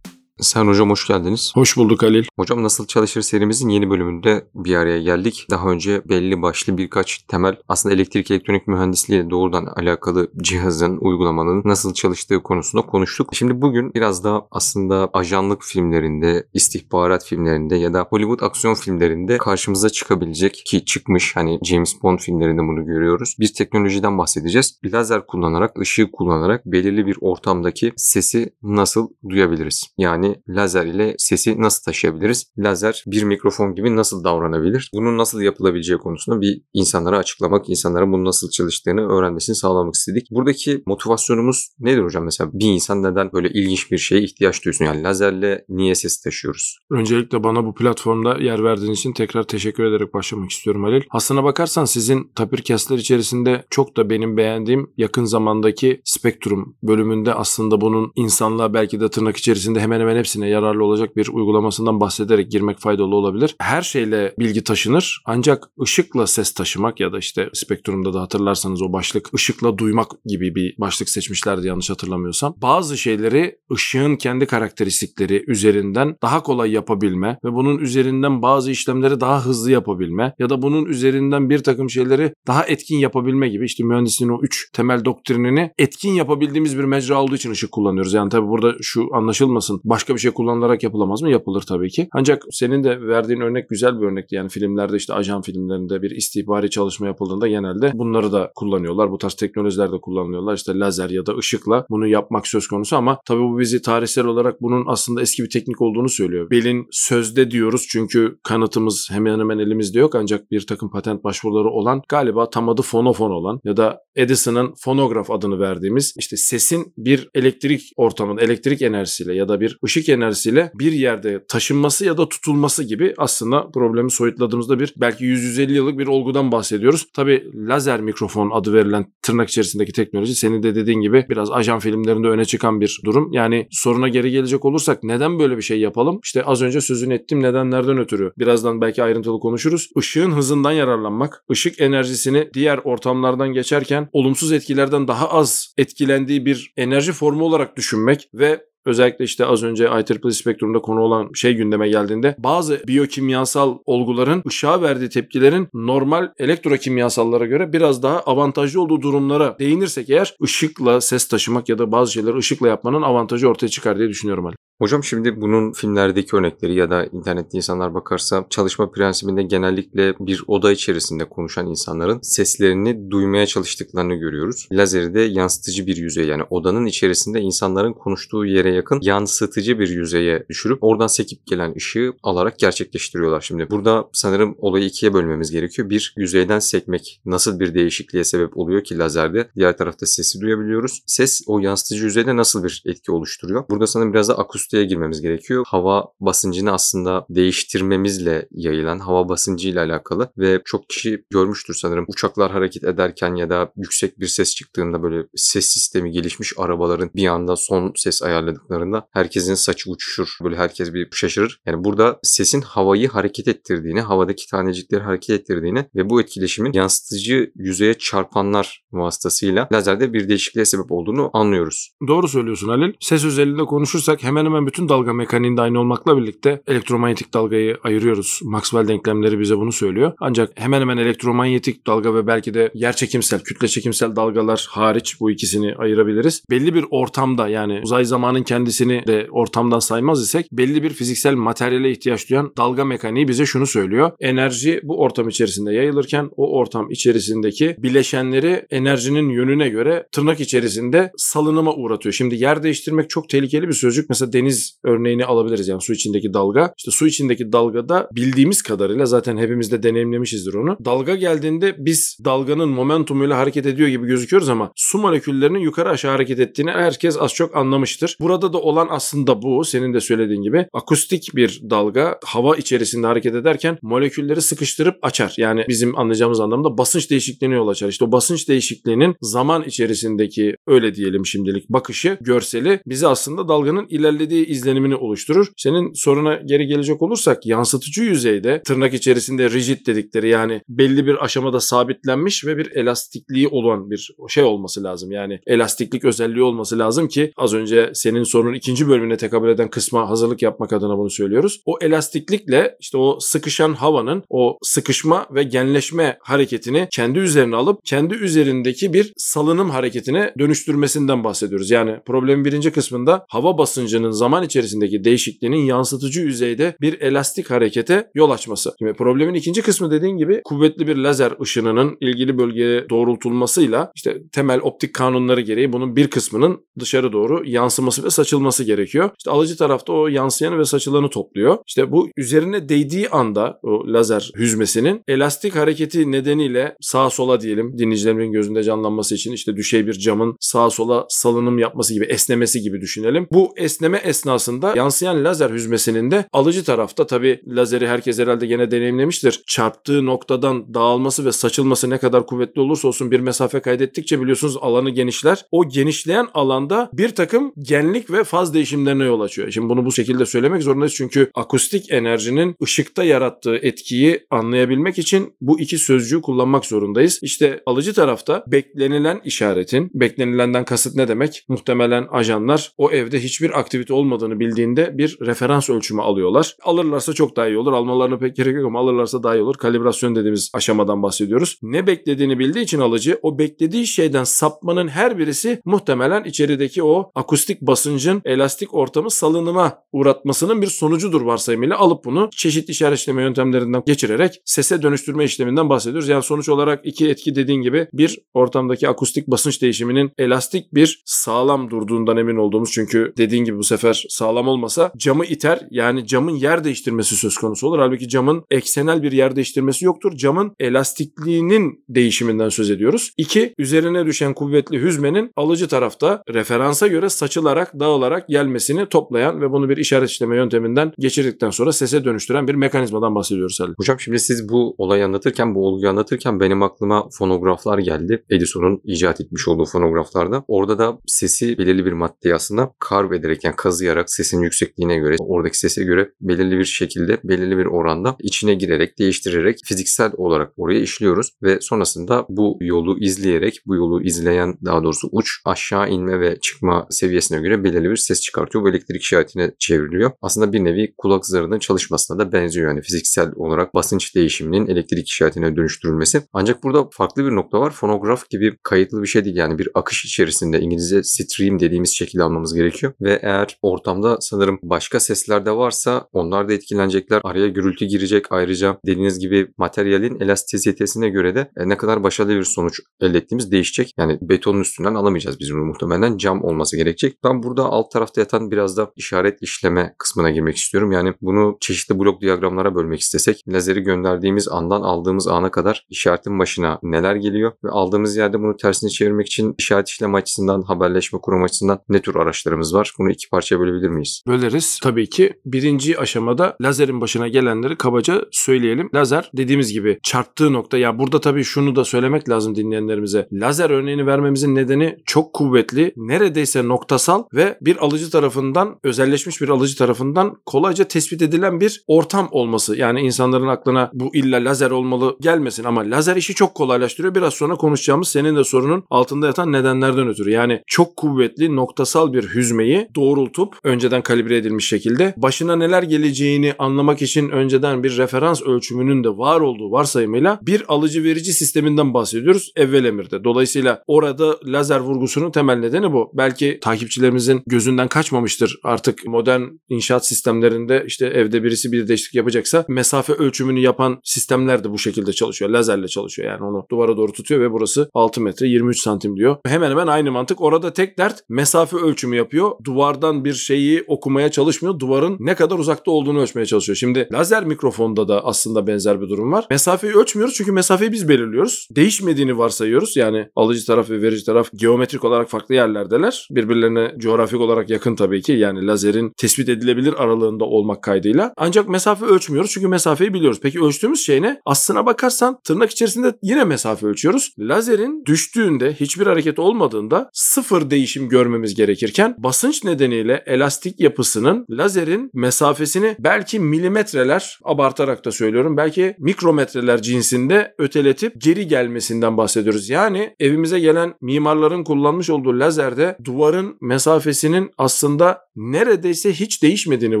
Sen 0.42 0.66
hocam 0.66 0.90
hoş 0.90 1.06
geldiniz. 1.06 1.52
Hoş 1.54 1.76
bulduk 1.76 2.02
Halil. 2.02 2.24
Hocam 2.36 2.62
Nasıl 2.62 2.86
Çalışır 2.86 3.22
serimizin 3.22 3.68
yeni 3.68 3.90
bölümünde 3.90 4.44
bir 4.54 4.76
araya 4.76 5.02
geldik. 5.02 5.46
Daha 5.50 5.68
önce 5.68 6.02
belli 6.08 6.42
başlı 6.42 6.78
birkaç 6.78 7.18
temel 7.18 7.56
aslında 7.68 7.94
elektrik 7.94 8.30
elektronik 8.30 8.68
mühendisliği 8.68 9.30
doğrudan 9.30 9.66
alakalı 9.66 10.30
cihazın, 10.42 10.98
uygulamanın 11.00 11.62
nasıl 11.64 11.94
çalıştığı 11.94 12.42
konusunda 12.42 12.86
konuştuk. 12.86 13.30
Şimdi 13.32 13.62
bugün 13.62 13.94
biraz 13.94 14.24
daha 14.24 14.46
aslında 14.50 15.10
ajanlık 15.12 15.62
filmlerinde, 15.62 16.46
istihbarat 16.54 17.24
filmlerinde 17.24 17.76
ya 17.76 17.94
da 17.94 18.06
Hollywood 18.10 18.40
aksiyon 18.40 18.74
filmlerinde 18.74 19.38
karşımıza 19.38 19.90
çıkabilecek 19.90 20.62
ki 20.66 20.84
çıkmış 20.84 21.36
hani 21.36 21.58
James 21.64 22.02
Bond 22.02 22.18
filmlerinde 22.18 22.62
bunu 22.62 22.86
görüyoruz. 22.86 23.36
Bir 23.40 23.54
teknolojiden 23.54 24.18
bahsedeceğiz. 24.18 24.78
Lazer 24.84 25.26
kullanarak, 25.26 25.78
ışığı 25.80 26.10
kullanarak 26.12 26.66
belirli 26.66 27.06
bir 27.06 27.16
ortamdaki 27.20 27.92
sesi 27.96 28.50
nasıl 28.62 29.08
duyabiliriz? 29.28 29.86
Yani 29.98 30.31
lazer 30.48 30.86
ile 30.86 31.14
sesi 31.18 31.62
nasıl 31.62 31.84
taşıyabiliriz? 31.84 32.52
Lazer 32.58 33.04
bir 33.06 33.22
mikrofon 33.22 33.74
gibi 33.74 33.96
nasıl 33.96 34.24
davranabilir? 34.24 34.90
Bunun 34.94 35.18
nasıl 35.18 35.40
yapılabileceği 35.40 35.98
konusunda 35.98 36.40
bir 36.40 36.62
insanlara 36.72 37.18
açıklamak, 37.18 37.68
insanlara 37.68 38.06
bunun 38.06 38.24
nasıl 38.24 38.50
çalıştığını 38.50 39.12
öğrenmesini 39.12 39.56
sağlamak 39.56 39.94
istedik. 39.94 40.30
Buradaki 40.30 40.82
motivasyonumuz 40.86 41.68
nedir 41.78 42.02
hocam? 42.02 42.24
Mesela 42.24 42.50
bir 42.52 42.66
insan 42.66 43.02
neden 43.02 43.32
böyle 43.32 43.48
ilginç 43.48 43.92
bir 43.92 43.98
şeye 43.98 44.22
ihtiyaç 44.22 44.64
duysun? 44.64 44.84
Yani 44.84 45.02
lazerle 45.02 45.64
niye 45.68 45.94
ses 45.94 46.20
taşıyoruz? 46.22 46.78
Öncelikle 46.90 47.44
bana 47.44 47.64
bu 47.64 47.74
platformda 47.74 48.38
yer 48.38 48.64
verdiğiniz 48.64 48.98
için 48.98 49.12
tekrar 49.12 49.42
teşekkür 49.42 49.84
ederek 49.84 50.14
başlamak 50.14 50.50
istiyorum 50.50 50.84
Halil. 50.84 51.02
Aslına 51.10 51.44
bakarsan 51.44 51.84
sizin 51.84 52.30
tapirkestler 52.34 52.98
içerisinde 52.98 53.64
çok 53.70 53.96
da 53.96 54.10
benim 54.10 54.36
beğendiğim 54.36 54.90
yakın 54.96 55.24
zamandaki 55.24 56.02
Spektrum 56.04 56.76
bölümünde 56.82 57.34
aslında 57.34 57.80
bunun 57.80 58.12
insanlığa 58.16 58.74
belki 58.74 59.00
de 59.00 59.08
tırnak 59.08 59.36
içerisinde 59.36 59.80
hemen 59.80 60.00
hemen 60.00 60.16
hepsine 60.22 60.48
yararlı 60.48 60.84
olacak 60.84 61.16
bir 61.16 61.28
uygulamasından 61.28 62.00
bahsederek 62.00 62.50
girmek 62.50 62.78
faydalı 62.78 63.14
olabilir. 63.14 63.56
Her 63.58 63.82
şeyle 63.82 64.34
bilgi 64.38 64.64
taşınır 64.64 65.22
ancak 65.26 65.68
ışıkla 65.82 66.26
ses 66.26 66.54
taşımak 66.54 67.00
ya 67.00 67.12
da 67.12 67.18
işte 67.18 67.50
spektrumda 67.52 68.14
da 68.14 68.20
hatırlarsanız 68.20 68.82
o 68.82 68.92
başlık 68.92 69.34
ışıkla 69.34 69.78
duymak 69.78 70.10
gibi 70.24 70.54
bir 70.54 70.74
başlık 70.78 71.08
seçmişlerdi 71.08 71.66
yanlış 71.66 71.90
hatırlamıyorsam. 71.90 72.54
Bazı 72.62 72.98
şeyleri 72.98 73.58
ışığın 73.72 74.16
kendi 74.16 74.46
karakteristikleri 74.46 75.44
üzerinden 75.46 76.16
daha 76.22 76.42
kolay 76.42 76.70
yapabilme 76.70 77.38
ve 77.44 77.52
bunun 77.52 77.78
üzerinden 77.78 78.42
bazı 78.42 78.70
işlemleri 78.70 79.20
daha 79.20 79.44
hızlı 79.44 79.70
yapabilme 79.70 80.34
ya 80.38 80.50
da 80.50 80.62
bunun 80.62 80.84
üzerinden 80.84 81.50
bir 81.50 81.58
takım 81.58 81.90
şeyleri 81.90 82.32
daha 82.46 82.64
etkin 82.64 82.96
yapabilme 82.96 83.48
gibi 83.48 83.64
işte 83.64 83.84
mühendisliğin 83.84 84.30
o 84.30 84.40
üç 84.42 84.70
temel 84.72 85.04
doktrinini 85.04 85.70
etkin 85.78 86.12
yapabildiğimiz 86.12 86.78
bir 86.78 86.84
mecra 86.84 87.22
olduğu 87.22 87.34
için 87.34 87.50
ışık 87.50 87.72
kullanıyoruz. 87.72 88.12
Yani 88.12 88.28
tabii 88.28 88.48
burada 88.48 88.74
şu 88.80 89.08
anlaşılmasın. 89.14 89.80
Başka 89.84 90.11
başka 90.12 90.16
bir 90.16 90.20
şey 90.20 90.30
kullanılarak 90.30 90.82
yapılamaz 90.82 91.22
mı? 91.22 91.30
Yapılır 91.30 91.62
tabii 91.62 91.88
ki. 91.88 92.08
Ancak 92.12 92.42
senin 92.50 92.84
de 92.84 93.00
verdiğin 93.00 93.40
örnek 93.40 93.68
güzel 93.68 94.00
bir 94.00 94.06
örnekti. 94.06 94.34
Yani 94.34 94.48
filmlerde 94.48 94.96
işte 94.96 95.14
ajan 95.14 95.42
filmlerinde 95.42 96.02
bir 96.02 96.10
istihbari 96.10 96.70
çalışma 96.70 97.06
yapıldığında 97.06 97.48
genelde 97.48 97.92
bunları 97.94 98.32
da 98.32 98.50
kullanıyorlar. 98.54 99.10
Bu 99.10 99.18
tarz 99.18 99.34
teknolojiler 99.34 99.92
de 99.92 100.00
kullanılıyorlar. 100.02 100.54
İşte 100.54 100.78
lazer 100.78 101.10
ya 101.10 101.26
da 101.26 101.36
ışıkla 101.36 101.86
bunu 101.90 102.06
yapmak 102.06 102.46
söz 102.46 102.66
konusu 102.66 102.96
ama 102.96 103.18
tabii 103.26 103.40
bu 103.40 103.58
bizi 103.58 103.82
tarihsel 103.82 104.26
olarak 104.26 104.62
bunun 104.62 104.84
aslında 104.86 105.22
eski 105.22 105.42
bir 105.42 105.50
teknik 105.50 105.82
olduğunu 105.82 106.08
söylüyor. 106.08 106.50
Belin 106.50 106.86
sözde 106.90 107.50
diyoruz 107.50 107.86
çünkü 107.88 108.38
kanıtımız 108.42 109.08
hemen 109.10 109.40
hemen 109.40 109.58
elimizde 109.58 109.98
yok 109.98 110.14
ancak 110.14 110.50
bir 110.50 110.66
takım 110.66 110.90
patent 110.90 111.24
başvuruları 111.24 111.68
olan 111.68 112.02
galiba 112.08 112.50
tam 112.50 112.68
adı 112.68 112.82
fonofon 112.82 113.30
olan 113.30 113.60
ya 113.64 113.76
da 113.76 113.98
Edison'ın 114.16 114.74
fonograf 114.84 115.30
adını 115.30 115.60
verdiğimiz 115.60 116.14
işte 116.18 116.36
sesin 116.36 116.92
bir 116.96 117.28
elektrik 117.34 117.82
ortamında 117.96 118.40
elektrik 118.40 118.82
enerjisiyle 118.82 119.34
ya 119.34 119.48
da 119.48 119.60
bir 119.60 119.78
ışık 119.84 119.91
ışık 119.92 120.08
enerjisiyle 120.08 120.72
bir 120.74 120.92
yerde 120.92 121.44
taşınması 121.48 122.04
ya 122.04 122.18
da 122.18 122.28
tutulması 122.28 122.84
gibi 122.84 123.14
aslında 123.18 123.70
problemi 123.74 124.10
soyutladığımızda 124.10 124.80
bir 124.80 124.94
belki 124.96 125.24
100-150 125.24 125.72
yıllık 125.72 125.98
bir 125.98 126.06
olgudan 126.06 126.52
bahsediyoruz. 126.52 127.06
Tabi 127.14 127.44
lazer 127.54 128.00
mikrofon 128.00 128.50
adı 128.50 128.72
verilen 128.72 129.12
tırnak 129.22 129.48
içerisindeki 129.48 129.92
teknoloji 129.92 130.34
senin 130.34 130.62
de 130.62 130.74
dediğin 130.74 131.00
gibi 131.00 131.26
biraz 131.28 131.50
ajan 131.50 131.78
filmlerinde 131.78 132.28
öne 132.28 132.44
çıkan 132.44 132.80
bir 132.80 133.00
durum. 133.04 133.32
Yani 133.32 133.68
soruna 133.70 134.08
geri 134.08 134.30
gelecek 134.30 134.64
olursak 134.64 135.02
neden 135.02 135.38
böyle 135.38 135.56
bir 135.56 135.62
şey 135.62 135.80
yapalım? 135.80 136.20
İşte 136.24 136.44
az 136.44 136.62
önce 136.62 136.80
sözünü 136.80 137.14
ettiğim 137.14 137.42
nedenlerden 137.42 137.98
ötürü. 137.98 138.32
Birazdan 138.38 138.80
belki 138.80 139.02
ayrıntılı 139.02 139.40
konuşuruz. 139.40 139.88
Işığın 139.96 140.30
hızından 140.30 140.72
yararlanmak, 140.72 141.44
ışık 141.50 141.80
enerjisini 141.80 142.50
diğer 142.54 142.80
ortamlardan 142.84 143.52
geçerken 143.52 144.08
olumsuz 144.12 144.52
etkilerden 144.52 145.08
daha 145.08 145.30
az 145.30 145.74
etkilendiği 145.78 146.46
bir 146.46 146.72
enerji 146.76 147.12
formu 147.12 147.44
olarak 147.44 147.76
düşünmek 147.76 148.28
ve 148.34 148.71
Özellikle 148.86 149.24
işte 149.24 149.46
az 149.46 149.62
önce 149.62 149.84
IEEE 149.84 150.32
spektrumda 150.32 150.78
konu 150.78 151.00
olan 151.00 151.30
şey 151.34 151.54
gündeme 151.54 151.88
geldiğinde 151.88 152.34
bazı 152.38 152.82
biyokimyasal 152.86 153.78
olguların 153.84 154.42
ışığa 154.48 154.82
verdiği 154.82 155.08
tepkilerin 155.08 155.68
normal 155.74 156.28
elektrokimyasallara 156.38 157.46
göre 157.46 157.72
biraz 157.72 158.02
daha 158.02 158.20
avantajlı 158.20 158.82
olduğu 158.82 159.02
durumlara 159.02 159.56
değinirsek 159.58 160.10
eğer 160.10 160.36
ışıkla 160.42 161.00
ses 161.00 161.28
taşımak 161.28 161.68
ya 161.68 161.78
da 161.78 161.92
bazı 161.92 162.12
şeyleri 162.12 162.36
ışıkla 162.36 162.68
yapmanın 162.68 163.02
avantajı 163.02 163.48
ortaya 163.48 163.68
çıkar 163.68 163.98
diye 163.98 164.08
düşünüyorum 164.08 164.46
Ali. 164.46 164.54
Hocam 164.82 165.04
şimdi 165.04 165.40
bunun 165.40 165.72
filmlerdeki 165.72 166.36
örnekleri 166.36 166.74
ya 166.74 166.90
da 166.90 167.06
internette 167.06 167.56
insanlar 167.56 167.94
bakarsa 167.94 168.46
çalışma 168.50 168.90
prensibinde 168.90 169.42
genellikle 169.42 170.14
bir 170.20 170.42
oda 170.46 170.72
içerisinde 170.72 171.24
konuşan 171.24 171.66
insanların 171.66 172.18
seslerini 172.22 173.10
duymaya 173.10 173.46
çalıştıklarını 173.46 174.14
görüyoruz. 174.14 174.68
Lazeri 174.72 175.14
de 175.14 175.20
yansıtıcı 175.20 175.86
bir 175.86 175.96
yüzey 175.96 176.26
yani 176.26 176.42
odanın 176.50 176.86
içerisinde 176.86 177.40
insanların 177.40 177.92
konuştuğu 177.92 178.46
yere 178.46 178.74
yakın 178.74 178.98
yansıtıcı 179.02 179.78
bir 179.78 179.88
yüzeye 179.88 180.46
düşürüp 180.48 180.78
oradan 180.84 181.06
sekip 181.06 181.46
gelen 181.46 181.74
ışığı 181.76 182.12
alarak 182.22 182.58
gerçekleştiriyorlar. 182.58 183.40
Şimdi 183.40 183.70
burada 183.70 184.08
sanırım 184.12 184.54
olayı 184.58 184.84
ikiye 184.84 185.14
bölmemiz 185.14 185.50
gerekiyor. 185.50 185.90
Bir 185.90 186.14
yüzeyden 186.16 186.58
sekmek 186.58 187.20
nasıl 187.24 187.60
bir 187.60 187.74
değişikliğe 187.74 188.24
sebep 188.24 188.56
oluyor 188.56 188.84
ki 188.84 188.98
lazerde? 188.98 189.50
Diğer 189.56 189.76
tarafta 189.76 190.06
sesi 190.06 190.40
duyabiliyoruz. 190.40 191.02
Ses 191.06 191.42
o 191.46 191.58
yansıtıcı 191.58 192.04
yüzeyde 192.04 192.36
nasıl 192.36 192.64
bir 192.64 192.82
etki 192.86 193.12
oluşturuyor? 193.12 193.64
Burada 193.70 193.86
sanırım 193.86 194.12
biraz 194.12 194.28
da 194.28 194.38
akustik 194.38 194.71
akustiğe 194.72 194.84
girmemiz 194.84 195.20
gerekiyor. 195.20 195.64
Hava 195.68 196.04
basıncını 196.20 196.72
aslında 196.72 197.26
değiştirmemizle 197.30 198.48
yayılan 198.50 198.98
hava 198.98 199.28
basıncıyla 199.28 199.84
alakalı 199.84 200.32
ve 200.38 200.62
çok 200.64 200.88
kişi 200.88 201.24
görmüştür 201.30 201.74
sanırım. 201.74 202.04
Uçaklar 202.08 202.50
hareket 202.50 202.84
ederken 202.84 203.34
ya 203.34 203.50
da 203.50 203.72
yüksek 203.76 204.20
bir 204.20 204.26
ses 204.26 204.54
çıktığında 204.54 205.02
böyle 205.02 205.26
ses 205.36 205.66
sistemi 205.66 206.10
gelişmiş 206.10 206.52
arabaların 206.56 207.10
bir 207.14 207.26
anda 207.26 207.56
son 207.56 207.92
ses 207.96 208.22
ayarladıklarında 208.22 209.08
herkesin 209.12 209.54
saçı 209.54 209.90
uçuşur. 209.90 210.28
Böyle 210.44 210.56
herkes 210.56 210.94
bir 210.94 211.08
şaşırır. 211.12 211.60
Yani 211.66 211.84
burada 211.84 212.18
sesin 212.22 212.60
havayı 212.60 213.08
hareket 213.08 213.48
ettirdiğini, 213.48 214.00
havadaki 214.00 214.46
tanecikleri 214.50 215.02
hareket 215.02 215.30
ettirdiğini 215.30 215.86
ve 215.94 216.10
bu 216.10 216.20
etkileşimin 216.20 216.72
yansıtıcı 216.72 217.52
yüzeye 217.56 217.94
çarpanlar 217.94 218.84
vasıtasıyla 218.92 219.68
lazerde 219.72 220.12
bir 220.12 220.28
değişikliğe 220.28 220.64
sebep 220.64 220.92
olduğunu 220.92 221.30
anlıyoruz. 221.32 221.90
Doğru 222.08 222.28
söylüyorsun 222.28 222.68
Halil. 222.68 222.92
Ses 223.00 223.24
özelliğinde 223.24 223.64
konuşursak 223.64 224.22
hemen 224.22 224.44
hemen 224.44 224.61
hemen 224.62 224.66
bütün 224.66 224.88
dalga 224.88 225.12
mekaniğinde 225.12 225.60
aynı 225.60 225.80
olmakla 225.80 226.16
birlikte 226.16 226.62
elektromanyetik 226.66 227.34
dalgayı 227.34 227.76
ayırıyoruz. 227.84 228.40
Maxwell 228.42 228.88
denklemleri 228.88 229.38
bize 229.38 229.56
bunu 229.56 229.72
söylüyor. 229.72 230.12
Ancak 230.20 230.52
hemen 230.54 230.80
hemen 230.80 230.96
elektromanyetik 230.96 231.86
dalga 231.86 232.14
ve 232.14 232.26
belki 232.26 232.54
de 232.54 232.70
yer 232.74 232.96
çekimsel, 232.96 233.40
kütle 233.40 233.68
çekimsel 233.68 234.16
dalgalar 234.16 234.66
hariç 234.70 235.20
bu 235.20 235.30
ikisini 235.30 235.74
ayırabiliriz. 235.74 236.42
Belli 236.50 236.74
bir 236.74 236.84
ortamda 236.90 237.48
yani 237.48 237.80
uzay 237.84 238.04
zamanın 238.04 238.42
kendisini 238.42 239.06
de 239.06 239.28
ortamdan 239.30 239.78
saymaz 239.78 240.22
isek 240.22 240.46
belli 240.52 240.82
bir 240.82 240.90
fiziksel 240.90 241.34
materyale 241.34 241.90
ihtiyaç 241.90 242.30
duyan 242.30 242.52
dalga 242.56 242.84
mekaniği 242.84 243.28
bize 243.28 243.46
şunu 243.46 243.66
söylüyor. 243.66 244.10
Enerji 244.20 244.80
bu 244.82 245.00
ortam 245.00 245.28
içerisinde 245.28 245.72
yayılırken 245.72 246.30
o 246.36 246.58
ortam 246.58 246.90
içerisindeki 246.90 247.76
bileşenleri 247.78 248.66
enerjinin 248.70 249.28
yönüne 249.28 249.68
göre 249.68 250.06
tırnak 250.12 250.40
içerisinde 250.40 251.10
salınıma 251.16 251.74
uğratıyor. 251.74 252.12
Şimdi 252.12 252.34
yer 252.34 252.62
değiştirmek 252.62 253.10
çok 253.10 253.28
tehlikeli 253.28 253.68
bir 253.68 253.72
sözcük. 253.72 254.08
Mesela 254.08 254.32
deniz 254.42 254.78
örneğini 254.84 255.24
alabiliriz 255.24 255.68
yani 255.68 255.80
su 255.80 255.92
içindeki 255.92 256.34
dalga. 256.34 256.74
İşte 256.78 256.90
su 256.90 257.06
içindeki 257.06 257.52
dalgada 257.52 258.08
bildiğimiz 258.16 258.62
kadarıyla 258.62 259.06
zaten 259.06 259.36
hepimiz 259.36 259.72
de 259.72 259.82
deneyimlemişizdir 259.82 260.54
onu. 260.54 260.76
Dalga 260.84 261.14
geldiğinde 261.14 261.74
biz 261.78 262.18
dalganın 262.24 262.68
momentumuyla 262.68 263.38
hareket 263.38 263.66
ediyor 263.66 263.88
gibi 263.88 264.06
gözüküyoruz 264.06 264.48
ama 264.48 264.72
su 264.76 264.98
moleküllerinin 264.98 265.58
yukarı 265.58 265.90
aşağı 265.90 266.12
hareket 266.12 266.40
ettiğini 266.40 266.70
herkes 266.70 267.16
az 267.20 267.34
çok 267.34 267.56
anlamıştır. 267.56 268.16
Burada 268.20 268.52
da 268.52 268.58
olan 268.58 268.88
aslında 268.90 269.42
bu 269.42 269.64
senin 269.64 269.94
de 269.94 270.00
söylediğin 270.00 270.42
gibi 270.42 270.66
akustik 270.72 271.28
bir 271.34 271.60
dalga 271.70 272.18
hava 272.24 272.56
içerisinde 272.56 273.06
hareket 273.06 273.34
ederken 273.34 273.78
molekülleri 273.82 274.42
sıkıştırıp 274.42 274.94
açar. 275.02 275.34
Yani 275.36 275.64
bizim 275.68 275.98
anlayacağımız 275.98 276.40
anlamda 276.40 276.78
basınç 276.78 277.10
değişikliğine 277.10 277.54
yol 277.54 277.68
açar. 277.68 277.88
İşte 277.88 278.04
o 278.04 278.12
basınç 278.12 278.48
değişikliğinin 278.48 279.14
zaman 279.20 279.62
içerisindeki 279.62 280.56
öyle 280.66 280.94
diyelim 280.94 281.26
şimdilik 281.26 281.68
bakışı, 281.68 282.18
görseli 282.20 282.80
bizi 282.86 283.06
aslında 283.06 283.48
dalganın 283.48 283.86
ilerlediği 283.88 284.31
izlenimini 284.36 284.96
oluşturur. 284.96 285.46
Senin 285.56 285.92
soruna 285.92 286.34
geri 286.34 286.66
gelecek 286.66 287.02
olursak 287.02 287.46
yansıtıcı 287.46 288.02
yüzeyde 288.02 288.62
tırnak 288.62 288.94
içerisinde 288.94 289.50
rigid 289.50 289.86
dedikleri 289.86 290.28
yani 290.28 290.60
belli 290.68 291.06
bir 291.06 291.24
aşamada 291.24 291.60
sabitlenmiş 291.60 292.46
ve 292.46 292.58
bir 292.58 292.70
elastikliği 292.70 293.48
olan 293.48 293.90
bir 293.90 294.14
şey 294.28 294.44
olması 294.44 294.84
lazım. 294.84 295.12
Yani 295.12 295.40
elastiklik 295.46 296.04
özelliği 296.04 296.42
olması 296.42 296.78
lazım 296.78 297.08
ki 297.08 297.32
az 297.36 297.54
önce 297.54 297.90
senin 297.94 298.22
sorunun 298.22 298.54
ikinci 298.54 298.88
bölümüne 298.88 299.16
tekabül 299.16 299.48
eden 299.48 299.70
kısma 299.70 300.10
hazırlık 300.10 300.42
yapmak 300.42 300.72
adına 300.72 300.98
bunu 300.98 301.10
söylüyoruz. 301.10 301.62
O 301.66 301.78
elastiklikle 301.80 302.76
işte 302.80 302.98
o 302.98 303.18
sıkışan 303.20 303.74
havanın 303.74 304.22
o 304.30 304.58
sıkışma 304.62 305.26
ve 305.30 305.42
genleşme 305.42 306.18
hareketini 306.20 306.88
kendi 306.90 307.18
üzerine 307.18 307.56
alıp 307.56 307.84
kendi 307.84 308.14
üzerindeki 308.14 308.92
bir 308.92 309.12
salınım 309.16 309.70
hareketine 309.70 310.34
dönüştürmesinden 310.38 311.24
bahsediyoruz. 311.24 311.70
Yani 311.70 311.98
problemin 312.06 312.44
birinci 312.44 312.72
kısmında 312.72 313.26
hava 313.28 313.58
basıncının 313.58 314.10
zaman 314.22 314.44
içerisindeki 314.44 315.04
değişikliğinin 315.04 315.64
yansıtıcı 315.64 316.20
yüzeyde 316.20 316.76
bir 316.80 317.00
elastik 317.00 317.50
harekete 317.50 318.10
yol 318.14 318.30
açması. 318.30 318.74
Şimdi 318.78 318.92
problemin 318.92 319.34
ikinci 319.34 319.62
kısmı 319.62 319.90
dediğin 319.90 320.16
gibi 320.16 320.40
kuvvetli 320.44 320.86
bir 320.86 320.96
lazer 320.96 321.32
ışınının 321.42 321.96
ilgili 322.00 322.38
bölgeye 322.38 322.88
doğrultulmasıyla 322.90 323.92
işte 323.96 324.22
temel 324.32 324.60
optik 324.60 324.94
kanunları 324.94 325.40
gereği 325.40 325.72
bunun 325.72 325.96
bir 325.96 326.10
kısmının 326.10 326.66
dışarı 326.78 327.12
doğru 327.12 327.44
yansıması 327.44 328.04
ve 328.04 328.10
saçılması 328.10 328.64
gerekiyor. 328.64 329.10
İşte 329.18 329.30
alıcı 329.30 329.56
tarafta 329.56 329.92
o 329.92 330.08
yansıyanı 330.08 330.58
ve 330.58 330.64
saçılanı 330.64 331.10
topluyor. 331.10 331.58
İşte 331.66 331.92
bu 331.92 332.08
üzerine 332.16 332.68
değdiği 332.68 333.08
anda 333.08 333.58
o 333.62 333.92
lazer 333.92 334.30
hüzmesinin 334.38 335.02
elastik 335.08 335.56
hareketi 335.56 336.12
nedeniyle 336.12 336.76
sağa 336.80 337.10
sola 337.10 337.40
diyelim 337.40 337.78
dinleyicilerimin 337.78 338.32
gözünde 338.32 338.62
canlanması 338.62 339.14
için 339.14 339.32
işte 339.32 339.56
düşey 339.56 339.86
bir 339.86 339.92
camın 339.92 340.36
sağa 340.40 340.70
sola 340.70 341.06
salınım 341.08 341.58
yapması 341.58 341.94
gibi 341.94 342.04
esnemesi 342.04 342.60
gibi 342.60 342.80
düşünelim. 342.80 343.26
Bu 343.32 343.54
esneme 343.56 343.98
esnasında 344.12 344.72
yansıyan 344.76 345.24
lazer 345.24 345.50
hüzmesinin 345.50 346.10
de 346.10 346.24
alıcı 346.32 346.64
tarafta 346.64 347.06
tabi 347.06 347.40
lazeri 347.46 347.88
herkes 347.88 348.18
herhalde 348.18 348.46
gene 348.46 348.70
deneyimlemiştir. 348.70 349.42
Çarptığı 349.46 350.06
noktadan 350.06 350.74
dağılması 350.74 351.24
ve 351.24 351.32
saçılması 351.32 351.90
ne 351.90 351.98
kadar 351.98 352.26
kuvvetli 352.26 352.60
olursa 352.60 352.88
olsun 352.88 353.10
bir 353.10 353.20
mesafe 353.20 353.60
kaydettikçe 353.60 354.20
biliyorsunuz 354.20 354.56
alanı 354.60 354.90
genişler. 354.90 355.44
O 355.50 355.68
genişleyen 355.68 356.28
alanda 356.34 356.90
bir 356.92 357.14
takım 357.14 357.52
genlik 357.58 358.10
ve 358.10 358.24
faz 358.24 358.54
değişimlerine 358.54 359.04
yol 359.04 359.20
açıyor. 359.20 359.50
Şimdi 359.50 359.68
bunu 359.68 359.84
bu 359.84 359.92
şekilde 359.92 360.26
söylemek 360.26 360.62
zorundayız 360.62 360.94
çünkü 360.94 361.30
akustik 361.34 361.92
enerjinin 361.92 362.56
ışıkta 362.62 363.04
yarattığı 363.04 363.56
etkiyi 363.56 364.26
anlayabilmek 364.30 364.98
için 364.98 365.34
bu 365.40 365.60
iki 365.60 365.78
sözcüğü 365.78 366.22
kullanmak 366.22 366.66
zorundayız. 366.66 367.18
İşte 367.22 367.60
alıcı 367.66 367.94
tarafta 367.94 368.44
beklenilen 368.46 369.20
işaretin, 369.24 369.90
beklenilenden 369.94 370.64
kasıt 370.64 370.96
ne 370.96 371.08
demek? 371.08 371.44
Muhtemelen 371.48 372.06
ajanlar 372.10 372.72
o 372.78 372.90
evde 372.90 373.20
hiçbir 373.20 373.58
aktivite 373.58 373.94
olmadığını 374.02 374.40
bildiğinde 374.40 374.98
bir 374.98 375.18
referans 375.20 375.70
ölçümü 375.70 376.02
alıyorlar. 376.02 376.56
Alırlarsa 376.62 377.12
çok 377.12 377.36
daha 377.36 377.48
iyi 377.48 377.58
olur. 377.58 377.72
Almalarına 377.72 378.18
pek 378.18 378.36
gerek 378.36 378.54
yok 378.56 378.66
ama 378.66 378.80
alırlarsa 378.80 379.22
daha 379.22 379.36
iyi 379.36 379.42
olur. 379.42 379.54
Kalibrasyon 379.54 380.16
dediğimiz 380.16 380.50
aşamadan 380.54 381.02
bahsediyoruz. 381.02 381.58
Ne 381.62 381.86
beklediğini 381.86 382.38
bildiği 382.38 382.62
için 382.62 382.80
alıcı 382.80 383.18
o 383.22 383.38
beklediği 383.38 383.86
şeyden 383.86 384.24
sapmanın 384.24 384.88
her 384.88 385.18
birisi 385.18 385.62
muhtemelen 385.64 386.24
içerideki 386.24 386.82
o 386.82 387.10
akustik 387.14 387.60
basıncın 387.60 388.22
elastik 388.24 388.74
ortamı 388.74 389.10
salınıma 389.10 389.78
uğratmasının 389.92 390.62
bir 390.62 390.66
sonucudur 390.66 391.22
varsayımıyla 391.22 391.78
alıp 391.78 392.04
bunu 392.04 392.30
çeşitli 392.36 392.70
işaretleme 392.70 393.22
yöntemlerinden 393.22 393.82
geçirerek 393.86 394.42
sese 394.44 394.82
dönüştürme 394.82 395.24
işleminden 395.24 395.68
bahsediyoruz. 395.68 396.08
Yani 396.08 396.22
sonuç 396.22 396.48
olarak 396.48 396.80
iki 396.86 397.08
etki 397.08 397.34
dediğin 397.34 397.62
gibi 397.62 397.88
bir 397.92 398.18
ortamdaki 398.34 398.88
akustik 398.88 399.26
basınç 399.26 399.62
değişiminin 399.62 400.10
elastik 400.18 400.74
bir 400.74 401.02
sağlam 401.04 401.70
durduğundan 401.70 402.16
emin 402.16 402.36
olduğumuz 402.36 402.70
çünkü 402.72 403.12
dediğin 403.16 403.44
gibi 403.44 403.58
bu 403.58 403.64
sefer 403.64 403.91
sağlam 404.08 404.48
olmasa 404.48 404.92
camı 404.96 405.24
iter 405.24 405.66
yani 405.70 406.06
camın 406.06 406.34
yer 406.34 406.64
değiştirmesi 406.64 407.16
söz 407.16 407.36
konusu 407.36 407.68
olur. 407.68 407.78
Halbuki 407.78 408.08
camın 408.08 408.44
eksenel 408.50 409.02
bir 409.02 409.12
yer 409.12 409.36
değiştirmesi 409.36 409.84
yoktur. 409.84 410.16
Camın 410.16 410.52
elastikliğinin 410.60 411.84
değişiminden 411.88 412.48
söz 412.48 412.70
ediyoruz. 412.70 413.12
İki, 413.16 413.54
üzerine 413.58 414.06
düşen 414.06 414.34
kuvvetli 414.34 414.82
hüzmenin 414.82 415.30
alıcı 415.36 415.68
tarafta 415.68 416.22
referansa 416.28 416.86
göre 416.86 417.08
saçılarak, 417.08 417.80
dağılarak 417.80 418.28
gelmesini 418.28 418.88
toplayan 418.88 419.40
ve 419.40 419.52
bunu 419.52 419.68
bir 419.68 419.76
işaret 419.76 420.10
işleme 420.10 420.36
yönteminden 420.36 420.92
geçirdikten 420.98 421.50
sonra 421.50 421.72
sese 421.72 422.04
dönüştüren 422.04 422.48
bir 422.48 422.54
mekanizmadan 422.54 423.14
bahsediyoruz 423.14 423.60
Halil. 423.60 423.74
Hocam 423.78 424.00
şimdi 424.00 424.18
siz 424.18 424.48
bu 424.48 424.74
olayı 424.78 425.04
anlatırken, 425.04 425.54
bu 425.54 425.66
olguyu 425.66 425.90
anlatırken 425.90 426.40
benim 426.40 426.62
aklıma 426.62 427.08
fonograflar 427.18 427.78
geldi. 427.78 428.24
Edison'un 428.30 428.80
icat 428.84 429.20
etmiş 429.20 429.48
olduğu 429.48 429.64
fonograflarda. 429.64 430.44
Orada 430.48 430.78
da 430.78 430.98
sesi 431.06 431.58
belirli 431.58 431.84
bir 431.84 431.92
maddeye 431.92 432.34
aslında 432.34 432.72
karv 432.78 433.12
ederek 433.12 433.44
yani 433.44 433.56
kazıyarak 433.82 434.10
sesin 434.10 434.40
yüksekliğine 434.40 434.96
göre, 434.96 435.16
oradaki 435.18 435.58
sese 435.58 435.84
göre 435.84 436.10
belirli 436.20 436.58
bir 436.58 436.64
şekilde, 436.64 437.18
belirli 437.24 437.58
bir 437.58 437.66
oranda 437.66 438.16
içine 438.20 438.54
girerek, 438.54 438.98
değiştirerek 438.98 439.58
fiziksel 439.64 440.12
olarak 440.16 440.52
oraya 440.56 440.80
işliyoruz 440.80 441.30
ve 441.42 441.58
sonrasında 441.60 442.26
bu 442.28 442.58
yolu 442.60 442.98
izleyerek, 443.00 443.62
bu 443.66 443.76
yolu 443.76 444.02
izleyen 444.02 444.54
daha 444.64 444.82
doğrusu 444.82 445.08
uç 445.12 445.28
aşağı 445.44 445.88
inme 445.88 446.20
ve 446.20 446.38
çıkma 446.40 446.86
seviyesine 446.90 447.40
göre 447.40 447.64
belirli 447.64 447.90
bir 447.90 447.96
ses 447.96 448.20
çıkartıyor. 448.20 448.64
Bu 448.64 448.68
elektrik 448.68 449.02
işaretine 449.02 449.50
çevriliyor. 449.58 450.10
Aslında 450.22 450.52
bir 450.52 450.64
nevi 450.64 450.94
kulak 450.98 451.26
zarının 451.26 451.58
çalışmasına 451.58 452.18
da 452.18 452.32
benziyor 452.32 452.68
yani 452.68 452.80
fiziksel 452.82 453.32
olarak 453.36 453.74
basınç 453.74 454.14
değişiminin 454.14 454.66
elektrik 454.66 455.08
işaretine 455.08 455.56
dönüştürülmesi. 455.56 456.22
Ancak 456.32 456.62
burada 456.62 456.88
farklı 456.92 457.24
bir 457.24 457.30
nokta 457.30 457.60
var. 457.60 457.70
Fonograf 457.70 458.30
gibi 458.30 458.56
kayıtlı 458.62 459.02
bir 459.02 459.08
şey 459.08 459.24
değil 459.24 459.36
yani 459.36 459.58
bir 459.58 459.68
akış 459.74 460.04
içerisinde 460.04 460.60
İngilizce 460.60 461.02
stream 461.02 461.60
dediğimiz 461.60 461.96
şekilde 461.96 462.22
almamız 462.22 462.54
gerekiyor 462.54 462.92
ve 463.00 463.18
eğer 463.22 463.58
ortamda 463.72 464.16
sanırım 464.20 464.58
başka 464.62 465.00
sesler 465.00 465.46
de 465.46 465.50
varsa 465.50 466.08
onlar 466.12 466.48
da 466.48 466.52
etkilenecekler. 466.52 467.20
Araya 467.24 467.48
gürültü 467.48 467.84
girecek. 467.84 468.26
Ayrıca 468.30 468.78
dediğiniz 468.86 469.18
gibi 469.18 469.48
materyalin 469.56 470.20
elastisitesine 470.20 471.08
göre 471.08 471.34
de 471.34 471.50
e, 471.56 471.68
ne 471.68 471.76
kadar 471.76 472.02
başarılı 472.02 472.36
bir 472.36 472.44
sonuç 472.44 472.80
elde 473.00 473.18
ettiğimiz 473.18 473.52
değişecek. 473.52 473.94
Yani 473.98 474.18
betonun 474.22 474.60
üstünden 474.60 474.94
alamayacağız 474.94 475.40
biz 475.40 475.52
bunu 475.54 475.64
muhtemelen. 475.64 476.16
Cam 476.16 476.44
olması 476.44 476.76
gerekecek. 476.76 477.18
Ben 477.24 477.42
burada 477.42 477.64
alt 477.64 477.90
tarafta 477.90 478.20
yatan 478.20 478.50
biraz 478.50 478.76
da 478.76 478.92
işaret 478.96 479.42
işleme 479.42 479.94
kısmına 479.98 480.30
girmek 480.30 480.56
istiyorum. 480.56 480.92
Yani 480.92 481.14
bunu 481.20 481.56
çeşitli 481.60 481.98
blok 481.98 482.20
diyagramlara 482.20 482.74
bölmek 482.74 483.00
istesek 483.00 483.44
lazeri 483.48 483.80
gönderdiğimiz 483.80 484.48
andan 484.48 484.82
aldığımız 484.82 485.28
ana 485.28 485.50
kadar 485.50 485.86
işaretin 485.90 486.38
başına 486.38 486.78
neler 486.82 487.16
geliyor 487.16 487.52
ve 487.64 487.70
aldığımız 487.70 488.16
yerde 488.16 488.40
bunu 488.40 488.56
tersine 488.56 488.90
çevirmek 488.90 489.26
için 489.26 489.54
işaret 489.58 489.88
işleme 489.88 490.18
açısından, 490.18 490.62
haberleşme 490.62 491.20
kurum 491.20 491.42
açısından 491.42 491.80
ne 491.88 492.02
tür 492.02 492.14
araçlarımız 492.16 492.74
var? 492.74 492.94
Bunu 492.98 493.10
iki 493.10 493.28
parçaya 493.52 493.60
bölebilir 493.60 493.88
miyiz? 493.88 494.22
Böleriz. 494.26 494.80
Tabii 494.82 495.08
ki 495.08 495.32
birinci 495.46 495.98
aşamada 495.98 496.56
lazerin 496.60 497.00
başına 497.00 497.28
gelenleri 497.28 497.76
kabaca 497.76 498.24
söyleyelim. 498.30 498.90
Lazer 498.94 499.30
dediğimiz 499.34 499.72
gibi 499.72 499.98
çarptığı 500.02 500.52
nokta 500.52 500.78
ya 500.78 500.98
burada 500.98 501.20
tabii 501.20 501.44
şunu 501.44 501.76
da 501.76 501.84
söylemek 501.84 502.28
lazım 502.28 502.56
dinleyenlerimize. 502.56 503.28
Lazer 503.32 503.70
örneğini 503.70 504.06
vermemizin 504.06 504.54
nedeni 504.54 504.96
çok 505.06 505.32
kuvvetli, 505.32 505.92
neredeyse 505.96 506.68
noktasal 506.68 507.24
ve 507.34 507.58
bir 507.60 507.76
alıcı 507.76 508.10
tarafından 508.10 508.78
özelleşmiş 508.84 509.40
bir 509.40 509.48
alıcı 509.48 509.78
tarafından 509.78 510.36
kolayca 510.46 510.84
tespit 510.84 511.22
edilen 511.22 511.60
bir 511.60 511.84
ortam 511.86 512.28
olması. 512.30 512.76
Yani 512.76 513.00
insanların 513.00 513.46
aklına 513.46 513.90
bu 513.94 514.10
illa 514.14 514.36
lazer 514.36 514.70
olmalı 514.70 515.16
gelmesin 515.20 515.64
ama 515.64 515.80
lazer 515.80 516.16
işi 516.16 516.34
çok 516.34 516.54
kolaylaştırıyor. 516.54 517.14
Biraz 517.14 517.34
sonra 517.34 517.54
konuşacağımız 517.54 518.08
senin 518.08 518.36
de 518.36 518.44
sorunun 518.44 518.84
altında 518.90 519.26
yatan 519.26 519.52
nedenlerden 519.52 520.08
ötürü. 520.08 520.30
Yani 520.30 520.62
çok 520.66 520.96
kuvvetli 520.96 521.56
noktasal 521.56 522.12
bir 522.12 522.34
hüzmeyi 522.34 522.88
doğrultup 522.94 523.41
tutup 523.42 523.64
önceden 523.64 524.02
kalibre 524.02 524.36
edilmiş 524.36 524.68
şekilde 524.68 525.14
başına 525.16 525.56
neler 525.56 525.82
geleceğini 525.82 526.54
anlamak 526.58 527.02
için 527.02 527.28
önceden 527.28 527.82
bir 527.82 527.96
referans 527.96 528.42
ölçümünün 528.42 529.04
de 529.04 529.08
var 529.08 529.40
olduğu 529.40 529.70
varsayımıyla 529.70 530.38
bir 530.42 530.64
alıcı 530.68 531.04
verici 531.04 531.32
sisteminden 531.32 531.94
bahsediyoruz 531.94 532.52
evvel 532.56 532.84
emirde. 532.84 533.24
Dolayısıyla 533.24 533.82
orada 533.86 534.36
lazer 534.44 534.80
vurgusunun 534.80 535.30
temel 535.30 535.56
nedeni 535.56 535.92
bu. 535.92 536.10
Belki 536.14 536.58
takipçilerimizin 536.62 537.42
gözünden 537.46 537.88
kaçmamıştır 537.88 538.56
artık 538.64 539.06
modern 539.06 539.42
inşaat 539.68 540.06
sistemlerinde 540.06 540.84
işte 540.86 541.06
evde 541.06 541.42
birisi 541.42 541.72
bir 541.72 541.88
değişiklik 541.88 542.14
yapacaksa 542.14 542.64
mesafe 542.68 543.12
ölçümünü 543.12 543.60
yapan 543.60 544.00
sistemler 544.04 544.64
de 544.64 544.70
bu 544.70 544.78
şekilde 544.78 545.12
çalışıyor. 545.12 545.50
Lazerle 545.50 545.88
çalışıyor 545.88 546.30
yani 546.30 546.44
onu 546.44 546.66
duvara 546.70 546.96
doğru 546.96 547.12
tutuyor 547.12 547.40
ve 547.40 547.52
burası 547.52 547.90
6 547.94 548.20
metre 548.20 548.46
23 548.46 548.82
santim 548.82 549.16
diyor. 549.16 549.36
Hemen 549.46 549.70
hemen 549.70 549.86
aynı 549.86 550.12
mantık. 550.12 550.40
Orada 550.40 550.72
tek 550.72 550.98
dert 550.98 551.24
mesafe 551.28 551.76
ölçümü 551.76 552.16
yapıyor. 552.16 552.50
Duvardan 552.64 553.24
bir 553.24 553.31
şeyi 553.34 553.84
okumaya 553.86 554.30
çalışmıyor. 554.30 554.78
Duvarın 554.78 555.16
ne 555.20 555.34
kadar 555.34 555.58
uzakta 555.58 555.90
olduğunu 555.90 556.20
ölçmeye 556.20 556.46
çalışıyor. 556.46 556.76
Şimdi 556.76 557.08
lazer 557.12 557.44
mikrofonda 557.44 558.08
da 558.08 558.24
aslında 558.24 558.66
benzer 558.66 559.00
bir 559.00 559.08
durum 559.08 559.32
var. 559.32 559.46
Mesafeyi 559.50 559.94
ölçmüyoruz 559.94 560.34
çünkü 560.34 560.52
mesafeyi 560.52 560.92
biz 560.92 561.08
belirliyoruz. 561.08 561.68
Değişmediğini 561.70 562.38
varsayıyoruz. 562.38 562.96
Yani 562.96 563.28
alıcı 563.36 563.66
taraf 563.66 563.90
ve 563.90 564.02
verici 564.02 564.24
taraf 564.24 564.48
geometrik 564.54 565.04
olarak 565.04 565.30
farklı 565.30 565.54
yerlerdeler. 565.54 566.28
Birbirlerine 566.30 566.94
coğrafik 566.98 567.40
olarak 567.40 567.70
yakın 567.70 567.96
tabii 567.96 568.22
ki. 568.22 568.32
Yani 568.32 568.66
lazerin 568.66 569.12
tespit 569.16 569.48
edilebilir 569.48 569.94
aralığında 570.02 570.44
olmak 570.44 570.82
kaydıyla. 570.82 571.32
Ancak 571.36 571.68
mesafe 571.68 572.06
ölçmüyoruz 572.06 572.50
çünkü 572.50 572.68
mesafeyi 572.68 573.14
biliyoruz. 573.14 573.38
Peki 573.42 573.60
ölçtüğümüz 573.60 574.00
şey 574.00 574.22
ne? 574.22 574.40
Aslına 574.46 574.86
bakarsan 574.86 575.38
tırnak 575.44 575.70
içerisinde 575.70 576.14
yine 576.22 576.44
mesafe 576.44 576.86
ölçüyoruz. 576.86 577.34
Lazerin 577.38 578.02
düştüğünde 578.06 578.72
hiçbir 578.72 579.06
hareket 579.06 579.38
olmadığında 579.38 580.10
sıfır 580.12 580.70
değişim 580.70 581.08
görmemiz 581.08 581.54
gerekirken 581.54 582.14
basınç 582.18 582.64
nedeniyle 582.64 583.21
elastik 583.26 583.80
yapısının 583.80 584.46
lazerin 584.50 585.10
mesafesini 585.14 585.96
belki 585.98 586.40
milimetreler 586.40 587.38
abartarak 587.44 588.04
da 588.04 588.12
söylüyorum 588.12 588.56
belki 588.56 588.96
mikrometreler 588.98 589.82
cinsinde 589.82 590.54
öteletip 590.58 591.20
geri 591.20 591.48
gelmesinden 591.48 592.16
bahsediyoruz. 592.16 592.68
Yani 592.68 593.14
evimize 593.20 593.60
gelen 593.60 593.94
mimarların 594.00 594.64
kullanmış 594.64 595.10
olduğu 595.10 595.40
lazerde 595.40 595.96
duvarın 596.04 596.56
mesafesinin 596.60 597.50
aslında 597.58 598.20
neredeyse 598.36 599.12
hiç 599.12 599.42
değişmediğini 599.42 600.00